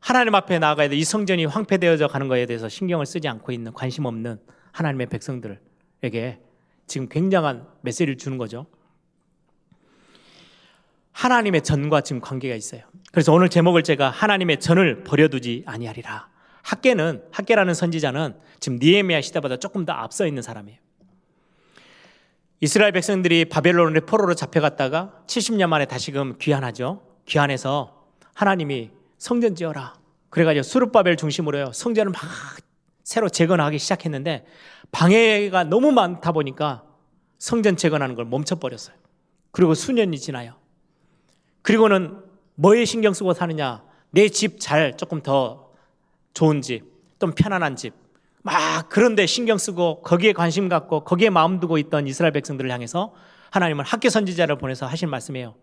하나님 0.00 0.34
앞에 0.34 0.58
나아가야 0.58 0.88
돼. 0.88 0.96
이 0.96 1.04
성전이 1.04 1.44
황폐되어져 1.44 2.08
가는 2.08 2.28
것에 2.28 2.46
대해서 2.46 2.68
신경을 2.68 3.06
쓰지 3.06 3.28
않고 3.28 3.52
있는 3.52 3.72
관심 3.72 4.04
없는 4.04 4.40
하나님의 4.72 5.06
백성들에게 5.08 6.40
지금 6.86 7.08
굉장한 7.08 7.68
메시지를 7.82 8.16
주는 8.16 8.38
거죠. 8.38 8.66
하나님의 11.12 11.62
전과 11.62 12.00
지금 12.00 12.20
관계가 12.20 12.54
있어요. 12.54 12.82
그래서 13.12 13.32
오늘 13.32 13.48
제목을 13.48 13.82
제가 13.82 14.10
하나님의 14.10 14.60
전을 14.60 15.04
버려두지 15.04 15.64
아니하리라. 15.66 16.28
학계는 16.62 17.24
학계라는 17.30 17.74
선지자는 17.74 18.34
지금 18.60 18.78
니에미아 18.80 19.20
시대보다 19.20 19.58
조금 19.58 19.84
더 19.84 19.92
앞서 19.92 20.26
있는 20.26 20.42
사람이에요. 20.42 20.78
이스라엘 22.64 22.92
백성들이 22.92 23.46
바벨론의 23.46 24.02
포로로 24.02 24.34
잡혀갔다가 24.34 25.24
70년 25.26 25.66
만에 25.66 25.84
다시금 25.84 26.36
귀환하죠. 26.38 27.02
귀환해서 27.26 28.04
하나님이 28.34 28.90
성전 29.18 29.56
지어라. 29.56 29.94
그래가지고 30.30 30.62
수르바벨 30.62 31.16
중심으로요. 31.16 31.72
성전을 31.72 32.12
막 32.12 32.22
새로 33.02 33.28
재건하기 33.28 33.80
시작했는데 33.80 34.46
방해가 34.92 35.64
너무 35.64 35.90
많다 35.90 36.30
보니까 36.30 36.84
성전 37.40 37.76
재건하는 37.76 38.14
걸 38.14 38.26
멈춰버렸어요. 38.26 38.94
그리고 39.50 39.74
수년이 39.74 40.20
지나요. 40.20 40.54
그리고는 41.62 42.20
뭐에 42.54 42.84
신경 42.84 43.12
쓰고 43.12 43.34
사느냐? 43.34 43.82
내 44.12 44.28
집 44.28 44.60
잘 44.60 44.96
조금 44.96 45.20
더 45.20 45.72
좋은 46.32 46.62
집, 46.62 46.84
좀 47.18 47.32
편안한 47.32 47.74
집. 47.74 47.92
막 48.42 48.88
그런데 48.88 49.26
신경 49.26 49.56
쓰고 49.56 50.02
거기에 50.02 50.32
관심 50.32 50.68
갖고 50.68 51.04
거기에 51.04 51.30
마음 51.30 51.60
두고 51.60 51.78
있던 51.78 52.06
이스라엘 52.06 52.32
백성들을 52.32 52.70
향해서 52.70 53.14
하나님은 53.50 53.84
학교 53.84 54.08
선지자를 54.08 54.58
보내서 54.58 54.86
하신 54.86 55.08
말씀이에요. 55.10 55.54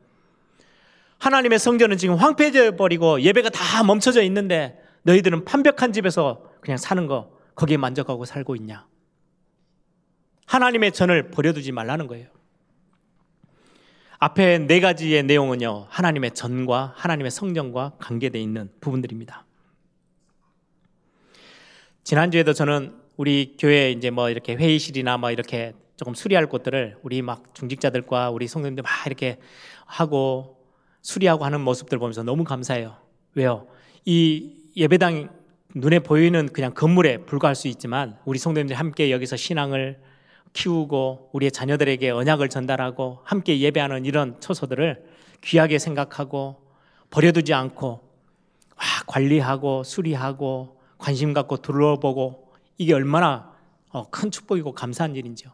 하나님의 1.19 1.59
성전은 1.59 1.97
지금 1.97 2.15
황폐해 2.15 2.77
버리고 2.77 3.21
예배가 3.21 3.49
다 3.49 3.84
멈춰져 3.84 4.21
있는데 4.23 4.82
너희들은 5.03 5.45
판벽한 5.45 5.91
집에서 5.91 6.43
그냥 6.61 6.77
사는 6.77 7.05
거 7.07 7.32
거기에 7.55 7.77
만족하고 7.77 8.25
살고 8.25 8.55
있냐? 8.55 8.88
하나님의 10.45 10.93
전을 10.93 11.32
버려두지 11.32 11.71
말라는 11.73 12.07
거예요. 12.07 12.27
앞에 14.17 14.59
네 14.59 14.80
가지의 14.80 15.23
내용은요, 15.23 15.88
하나님의 15.89 16.32
전과 16.34 16.93
하나님의 16.95 17.32
성령과 17.32 17.93
관계되어 17.99 18.41
있는 18.41 18.69
부분들입니다. 18.82 19.45
지난주에도 22.10 22.53
저는 22.53 22.95
우리 23.18 23.55
교회 23.60 23.91
이제 23.91 24.10
뭐 24.10 24.32
이렇게 24.32 24.55
회의실이나 24.55 25.20
뭐 25.20 25.30
이렇게 25.30 25.74
조금 25.95 26.16
수리할 26.16 26.47
곳들을 26.47 26.97
우리 27.03 27.22
막 27.22 27.53
중직자들과 27.53 28.32
우리 28.32 28.47
성도님들 28.47 28.82
막 28.82 28.89
이렇게 29.05 29.38
하고 29.86 30.57
수리하고 31.03 31.45
하는 31.45 31.62
모습들 31.62 31.99
보면서 31.99 32.24
너무 32.24 32.43
감사해요. 32.45 32.95
왜요? 33.36 33.68
이 34.05 34.55
예배당 34.76 35.30
눈에 35.76 35.99
보이는 35.99 36.47
그냥 36.47 36.74
건물에 36.74 37.18
불과할 37.28 37.53
수 37.53 37.68
있지만 37.68 38.18
우리 38.26 38.39
성도님들 38.39 38.76
함께 38.76 39.12
여기서 39.12 39.36
신앙을 39.36 39.99
키우고 40.53 41.30
우리의 41.34 41.51
자녀들에게 41.51 42.10
언약을 42.10 42.49
전달하고 42.49 43.20
함께 43.24 43.60
예배하는 43.60 44.05
이런 44.05 44.41
초소들을 44.41 45.05
귀하게 45.41 45.78
생각하고 45.78 46.55
버려두지 47.12 47.53
않고 47.53 47.88
와, 47.88 48.84
관리하고 49.05 49.84
수리하고 49.84 50.78
관심 50.99 51.33
갖고 51.33 51.57
둘러보고 51.57 52.51
이게 52.77 52.93
얼마나 52.93 53.51
어, 53.89 54.07
큰 54.11 54.29
축복이고 54.29 54.73
감사한 54.73 55.15
일인지요. 55.15 55.51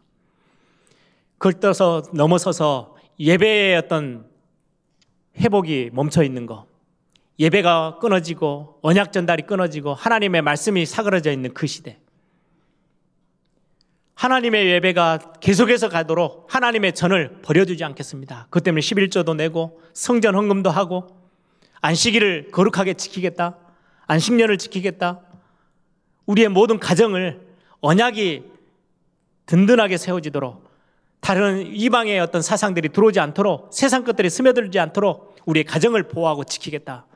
그걸 1.38 1.58
떠서 1.60 2.02
넘어서서 2.12 2.96
예배의 3.18 3.76
어떤 3.76 4.26
회복이 5.38 5.90
멈춰 5.92 6.22
있는 6.22 6.44
거, 6.44 6.66
예배가 7.38 7.98
끊어지고 8.00 8.78
언약 8.82 9.12
전달이 9.12 9.44
끊어지고 9.44 9.94
하나님의 9.94 10.42
말씀이 10.42 10.84
사그러져 10.84 11.32
있는 11.32 11.54
그 11.54 11.66
시대. 11.66 11.98
하나님의 14.14 14.66
예배가 14.68 15.34
계속해서 15.40 15.90
가도록 15.90 16.46
하나님의 16.54 16.94
전을 16.94 17.42
버려두지 17.42 17.84
않겠습니다. 17.84 18.46
그 18.48 18.62
때문에 18.62 18.80
11조도 18.80 19.36
내고 19.36 19.82
성전 19.92 20.34
헌금도 20.34 20.70
하고 20.70 21.06
안식일을 21.82 22.50
거룩하게 22.50 22.94
지키겠다. 22.94 23.58
안식년을 24.06 24.56
지키겠다. 24.56 25.20
우리의 26.26 26.48
모든 26.48 26.78
가정을 26.78 27.40
언약이 27.80 28.44
든든하게 29.46 29.96
세워지도록 29.96 30.66
다른 31.20 31.66
이방의 31.66 32.20
어떤 32.20 32.42
사상들이 32.42 32.90
들어오지 32.90 33.18
않도록 33.20 33.70
세상 33.72 34.04
것들이 34.04 34.30
스며들지 34.30 34.78
않도록 34.78 35.36
우리의 35.44 35.64
가정을 35.64 36.04
보호하고 36.04 36.44
지키겠다. 36.44 37.06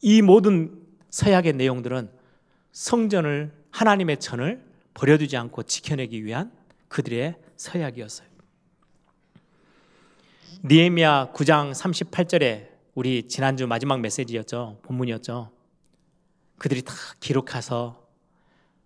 이 0.00 0.22
모든 0.22 0.76
서약의 1.10 1.52
내용들은 1.52 2.10
성전을 2.72 3.52
하나님의 3.70 4.18
전을 4.18 4.62
버려두지 4.94 5.36
않고 5.36 5.62
지켜내기 5.64 6.24
위한 6.24 6.52
그들의 6.88 7.36
서약이었어요. 7.56 8.28
니에미야 10.64 11.32
9장 11.34 11.72
38절에 11.72 12.68
우리 12.94 13.26
지난주 13.26 13.66
마지막 13.66 14.00
메시지였죠. 14.00 14.78
본문이었죠. 14.82 15.50
그들이 16.58 16.82
다 16.82 16.94
기록해서 17.20 18.01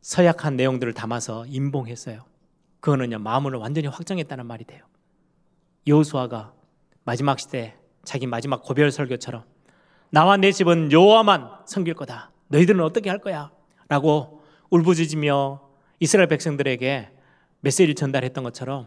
서약한 0.06 0.54
내용들을 0.54 0.92
담아서 0.92 1.46
임봉했어요. 1.46 2.20
그거는요 2.78 3.18
마음을 3.18 3.56
완전히 3.56 3.88
확정했다는 3.88 4.46
말이 4.46 4.64
돼요. 4.64 4.84
여호수아가 5.84 6.52
마지막 7.02 7.40
시대 7.40 7.76
자기 8.04 8.28
마지막 8.28 8.62
고별 8.62 8.92
설교처럼 8.92 9.42
나와 10.10 10.36
내 10.36 10.52
집은 10.52 10.92
여호와만 10.92 11.50
섬길 11.66 11.94
거다. 11.94 12.30
너희들은 12.46 12.80
어떻게 12.82 13.10
할 13.10 13.18
거야? 13.18 13.50
라고 13.88 14.44
울부짖으며 14.70 15.68
이스라엘 15.98 16.28
백성들에게 16.28 17.10
메시지를 17.62 17.96
전달했던 17.96 18.44
것처럼 18.44 18.86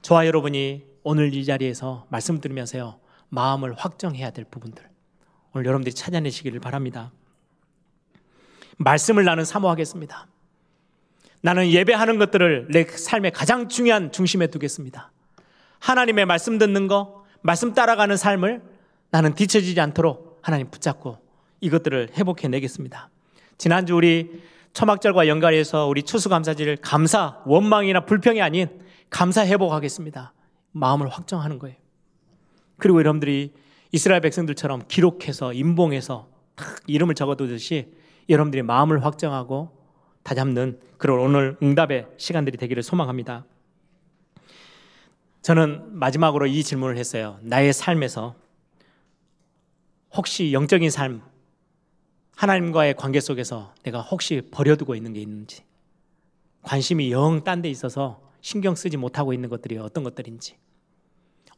저와 0.00 0.26
여러분이 0.26 0.86
오늘 1.02 1.34
이 1.34 1.44
자리에서 1.44 2.06
말씀 2.08 2.40
들으면서요 2.40 2.98
마음을 3.28 3.74
확정해야 3.74 4.30
될 4.30 4.46
부분들 4.46 4.88
오늘 5.52 5.66
여러분들이 5.66 5.94
찾아내시기를 5.94 6.60
바랍니다. 6.60 7.12
말씀을 8.78 9.26
나는 9.26 9.44
사모하겠습니다. 9.44 10.28
나는 11.42 11.70
예배하는 11.70 12.18
것들을 12.18 12.68
내 12.70 12.84
삶의 12.84 13.32
가장 13.32 13.68
중요한 13.68 14.12
중심에 14.12 14.46
두겠습니다. 14.48 15.12
하나님의 15.78 16.26
말씀 16.26 16.58
듣는 16.58 16.88
거, 16.88 17.24
말씀 17.42 17.74
따라가는 17.74 18.16
삶을 18.16 18.62
나는 19.10 19.34
뒤처지지 19.34 19.80
않도록 19.80 20.40
하나님 20.42 20.70
붙잡고 20.70 21.18
이것들을 21.60 22.10
회복해 22.16 22.48
내겠습니다. 22.48 23.10
지난주 23.58 23.94
우리 23.94 24.42
초막절과 24.72 25.28
연관해서 25.28 25.86
우리 25.86 26.02
추수감사지를 26.02 26.78
감사, 26.78 27.38
원망이나 27.46 28.04
불평이 28.04 28.42
아닌 28.42 28.68
감사 29.08 29.46
회복하겠습니다. 29.46 30.34
마음을 30.72 31.08
확정하는 31.08 31.58
거예요. 31.58 31.76
그리고 32.76 32.98
여러분들이 32.98 33.54
이스라엘 33.92 34.20
백성들처럼 34.20 34.82
기록해서 34.88 35.52
임봉해서 35.54 36.28
딱 36.56 36.80
이름을 36.86 37.14
적어두듯이 37.14 37.92
여러분들이 38.28 38.62
마음을 38.62 39.04
확정하고 39.04 39.75
다 40.26 40.34
잡는 40.34 40.80
그런 40.98 41.20
오늘 41.20 41.56
응답의 41.62 42.08
시간들이 42.16 42.56
되기를 42.58 42.82
소망합니다. 42.82 43.44
저는 45.40 45.96
마지막으로 45.96 46.48
이 46.48 46.64
질문을 46.64 46.98
했어요. 46.98 47.38
나의 47.42 47.72
삶에서 47.72 48.34
혹시 50.12 50.52
영적인 50.52 50.90
삶, 50.90 51.22
하나님과의 52.34 52.94
관계 52.94 53.20
속에서 53.20 53.72
내가 53.84 54.00
혹시 54.00 54.42
버려두고 54.50 54.96
있는 54.96 55.12
게 55.12 55.20
있는지, 55.20 55.62
관심이 56.62 57.12
영 57.12 57.44
딴 57.44 57.62
데 57.62 57.70
있어서 57.70 58.20
신경 58.40 58.74
쓰지 58.74 58.96
못하고 58.96 59.32
있는 59.32 59.48
것들이 59.48 59.78
어떤 59.78 60.02
것들인지, 60.02 60.56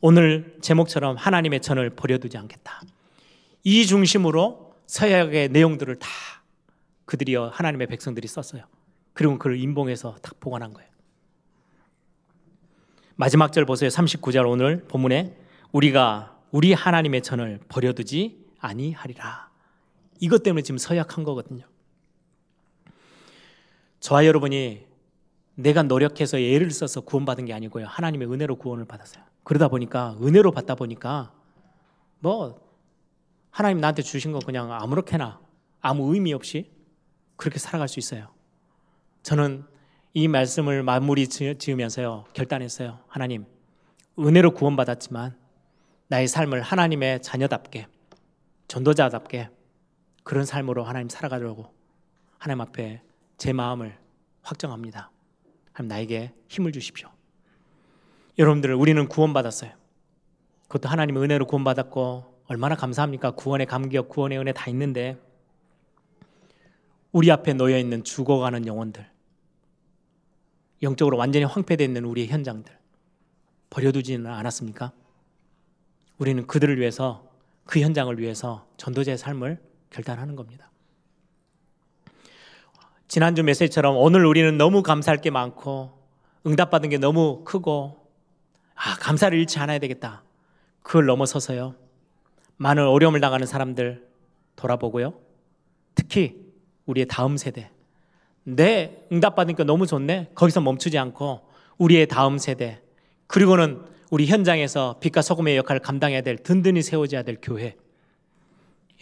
오늘 0.03 0.59
제목처럼 0.61 1.17
하나님의 1.17 1.63
전을 1.63 1.97
버려두지 1.97 2.37
않겠다. 2.37 2.83
이 3.65 3.87
중심으로 3.87 4.75
서약의 4.87 5.49
내용들을 5.49 5.99
다 5.99 6.09
그들이 7.09 7.37
하나님의 7.37 7.87
백성들이 7.87 8.29
썼어요. 8.29 8.65
그리고 9.15 9.39
그를 9.39 9.59
임봉해서 9.59 10.17
딱 10.21 10.39
보관한 10.41 10.75
거예요. 10.75 10.91
마지막 13.17 13.51
절 13.51 13.65
보세요. 13.65 13.89
39절 13.89 14.47
오늘 14.47 14.85
본문에 14.85 15.35
우리가 15.73 16.39
우리 16.51 16.75
하나님의 16.75 17.23
전을 17.23 17.61
버려두지 17.69 18.47
아니하리라. 18.59 19.49
이것 20.21 20.43
때문에 20.43 20.61
지금 20.61 20.77
서약한 20.77 21.25
거거든요. 21.25 21.65
저와 24.01 24.27
여러분이 24.27 24.87
내가 25.55 25.83
노력해서 25.83 26.43
예를 26.43 26.71
써서 26.71 27.01
구원받은 27.01 27.47
게 27.47 27.55
아니고요. 27.55 27.87
하나님의 27.87 28.31
은혜로 28.31 28.57
구원을 28.57 28.85
받았어요. 28.85 29.25
그러다 29.45 29.69
보니까 29.69 30.15
은혜로 30.21 30.53
받다 30.53 30.75
보니까 30.75 31.33
뭐 32.19 32.61
하나님 33.51 33.81
나한테 33.81 34.03
주신 34.03 34.33
거 34.33 34.41
그냥 34.41 34.71
아무렇게나 34.71 35.41
아무 35.81 36.13
의미 36.13 36.35
없이 36.35 36.78
그렇게 37.39 37.59
살아갈 37.59 37.89
수 37.89 37.99
있어요. 37.99 38.29
저는 39.23 39.65
이 40.13 40.29
말씀을 40.29 40.83
마무리 40.83 41.27
지으면서요. 41.29 42.25
결단했어요. 42.35 42.99
하나님, 43.07 43.47
은혜로 44.19 44.53
구원받았지만 44.55 45.37
나의 46.09 46.27
삶을 46.27 46.61
하나님의 46.61 47.23
자녀답게 47.23 47.87
전도자답게 48.67 49.51
그런 50.25 50.45
삶으로 50.45 50.83
하나님 50.83 51.09
살아가려고 51.09 51.73
하나님 52.39 52.61
앞에 52.63 53.03
제 53.37 53.53
마음을 53.53 53.97
확정합니다. 54.43 55.11
하나님 55.73 55.89
나에게 55.89 56.33
힘을 56.49 56.73
주십시오. 56.73 57.09
여러분들 58.39 58.75
우리는 58.75 59.07
구원받았어요. 59.09 59.71
그것도 60.63 60.89
하나님의 60.89 61.23
은혜로 61.23 61.47
구원받았고 61.47 62.43
얼마나 62.47 62.75
감사합니까? 62.75 63.33
구원의 63.33 63.67
감격, 63.67 64.09
구원의 64.09 64.39
은혜 64.39 64.53
다 64.53 64.69
있는데 64.71 65.19
우리 67.13 67.31
앞에 67.31 67.55
놓여 67.55 67.79
있는 67.79 68.05
죽어가는 68.05 68.67
영혼들, 68.67 69.07
영적으로 70.83 71.17
완전히 71.17 71.45
황폐되어 71.45 71.85
있는 71.85 72.05
우리의 72.05 72.29
현장들 72.29 72.77
버려두지는 73.71 74.31
않았습니까? 74.31 74.93
우리는 76.19 76.47
그들을 76.47 76.79
위해서 76.79 77.29
그 77.65 77.81
현장을 77.81 78.19
위해서 78.19 78.67
전도자의 78.77 79.19
삶을 79.19 79.61
결단하는 79.91 80.37
겁니다. 80.37 80.71
지난주 83.09 83.43
메시지처럼 83.43 83.97
오늘 83.97 84.27
우리는 84.27 84.57
너무 84.59 84.83
감사할 84.83 85.21
게 85.21 85.31
많고 85.31 85.99
응답받은 86.47 86.91
게 86.91 86.99
너무 86.99 87.43
크고 87.45 88.07
아, 88.75 88.95
감사를 88.97 89.37
잃지 89.37 89.59
않아야 89.59 89.79
되겠다. 89.79 90.23
그걸 90.83 91.07
넘어서서요. 91.07 91.75
많은 92.57 92.87
어려움을 92.87 93.21
당하는 93.21 93.47
사람들 93.47 94.09
돌아보고요. 94.57 95.15
특히 95.95 96.48
우리의 96.89 97.07
다음 97.07 97.37
세대. 97.37 97.71
내 98.45 98.97
응답받은 99.13 99.55
게 99.55 99.65
너무 99.65 99.87
좋네. 99.87 100.31
거기서 100.35 100.61
멈추지 100.63 100.99
않고 100.99 101.43
우리의 101.77 102.09
다음 102.09 102.39
세대. 102.39 102.81
그리고는 103.27 103.83
우리 104.11 104.27
현장에서 104.27 104.99
빛과 105.01 105.21
소금의 105.21 105.57
역할을 105.59 105.81
감당해야 105.81 106.23
될 106.23 106.39
든든히 106.39 106.83
세워져야 106.83 107.23
될 107.23 107.37
교회. 107.43 107.77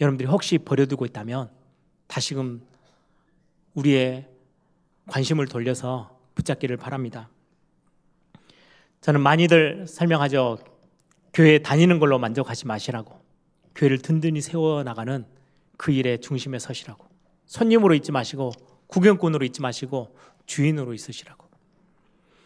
여러분들이 0.01 0.29
혹시 0.29 0.57
버려두고 0.57 1.05
있다면 1.05 1.49
다시금 2.07 2.61
우리의 3.73 4.27
관심을 5.07 5.47
돌려서 5.47 6.19
붙잡기를 6.35 6.75
바랍니다. 6.75 7.29
저는 8.99 9.21
많이들 9.21 9.87
설명하죠. 9.87 10.57
교회 11.33 11.59
다니는 11.59 11.99
걸로 11.99 12.19
만족하지 12.19 12.67
마시라고 12.67 13.21
교회를 13.75 13.99
든든히 13.99 14.41
세워 14.41 14.83
나가는 14.83 15.25
그 15.77 15.91
일의 15.91 16.19
중심에 16.19 16.59
서시라고 16.59 17.06
손님으로 17.47 17.95
있지 17.95 18.11
마시고 18.11 18.51
구경꾼으로 18.87 19.43
있지 19.45 19.61
마시고 19.61 20.15
주인으로 20.45 20.93
있으시라고. 20.93 21.47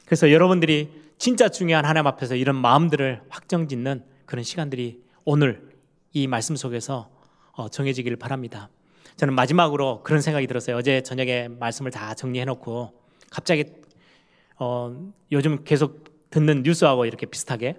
그래서 0.05 0.31
여러분들이 0.31 0.89
진짜 1.17 1.49
중요한 1.49 1.85
하나님 1.85 2.07
앞에서 2.07 2.35
이런 2.35 2.55
마음들을 2.55 3.21
확정짓는 3.29 4.03
그런 4.25 4.43
시간들이 4.43 5.01
오늘 5.25 5.69
이 6.13 6.27
말씀 6.27 6.55
속에서 6.55 7.09
어, 7.53 7.69
정해지기를 7.69 8.17
바랍니다. 8.17 8.69
저는 9.17 9.35
마지막으로 9.35 10.03
그런 10.03 10.21
생각이 10.21 10.47
들었어요. 10.47 10.77
어제 10.77 11.01
저녁에 11.01 11.47
말씀을 11.47 11.91
다 11.91 12.13
정리해 12.13 12.45
놓고 12.45 12.93
갑자기 13.29 13.65
어, 14.57 14.95
요즘 15.31 15.63
계속 15.63 16.29
듣는 16.29 16.63
뉴스하고 16.63 17.05
이렇게 17.05 17.25
비슷하게 17.25 17.75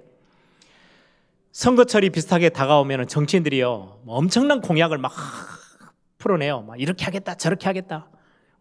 선거철이 1.53 2.11
비슷하게 2.11 2.51
다가오면 2.51 3.09
정치인들이요 3.09 4.03
뭐 4.05 4.17
엄청난 4.17 4.61
공약을 4.61 4.99
막 4.99 5.13
풀어내요. 6.23 6.63
막 6.63 6.81
이렇게 6.81 7.05
하겠다, 7.05 7.35
저렇게 7.35 7.67
하겠다. 7.67 8.09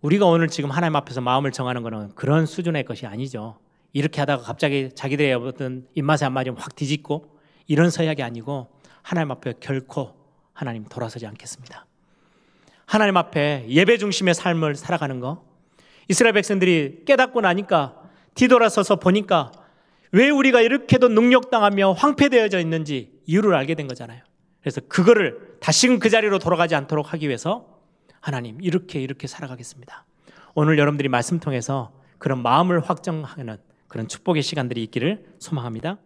우리가 0.02 0.26
오늘 0.26 0.48
지금 0.48 0.72
하나님 0.72 0.96
앞에서 0.96 1.22
마음을 1.22 1.52
정하는 1.52 1.84
것은 1.84 2.16
그런 2.16 2.48
수준의 2.48 2.86
것이 2.86 3.06
아니죠. 3.06 3.60
이렇게 3.94 4.20
하다가 4.20 4.44
갑자기 4.44 4.90
자기들의 4.96 5.34
어떤 5.36 5.86
입맛에 5.94 6.26
안 6.26 6.34
맞으면 6.34 6.58
확 6.58 6.76
뒤집고 6.76 7.38
이런 7.68 7.92
서약이 7.92 8.24
아니고 8.24 8.68
하나님 9.04 9.30
앞에 9.32 9.54
결코 9.60 10.16
하나님 10.54 10.86
돌아서지 10.86 11.28
않겠습니다. 11.28 11.86
하나님 12.88 13.16
앞에 13.16 13.66
예배 13.70 14.00
중심의 14.00 14.34
삶을 14.34 14.76
살아가는 14.76 15.20
거. 15.20 15.46
이스라엘 16.08 16.34
백성들이 16.34 17.04
깨닫고 17.06 17.42
나니까 17.42 17.96
뒤돌아서서 18.34 18.96
보니까 18.96 19.52
왜 20.12 20.30
우리가 20.30 20.62
이렇게도 20.62 21.10
능력당하며 21.10 21.92
황폐되어져 21.92 22.60
있는지 22.60 23.22
이유를 23.28 23.54
알게 23.54 23.76
된 23.76 23.88
거잖아요. 23.88 24.24
그래서 24.62 24.82
그거를 24.88 25.51
다시금 25.62 26.00
그 26.00 26.10
자리로 26.10 26.40
돌아가지 26.40 26.74
않도록 26.74 27.14
하기 27.14 27.28
위해서 27.28 27.68
하나님 28.20 28.60
이렇게 28.62 29.00
이렇게 29.00 29.28
살아가겠습니다. 29.28 30.06
오늘 30.56 30.80
여러분들이 30.80 31.08
말씀 31.08 31.40
통해서 31.40 31.92
그런 32.18 32.42
마음을 32.42 32.80
확정하는 32.82 33.58
그런 33.88 34.08
축복의 34.08 34.42
시간들이 34.42 34.84
있기를 34.84 35.36
소망합니다. 35.38 35.98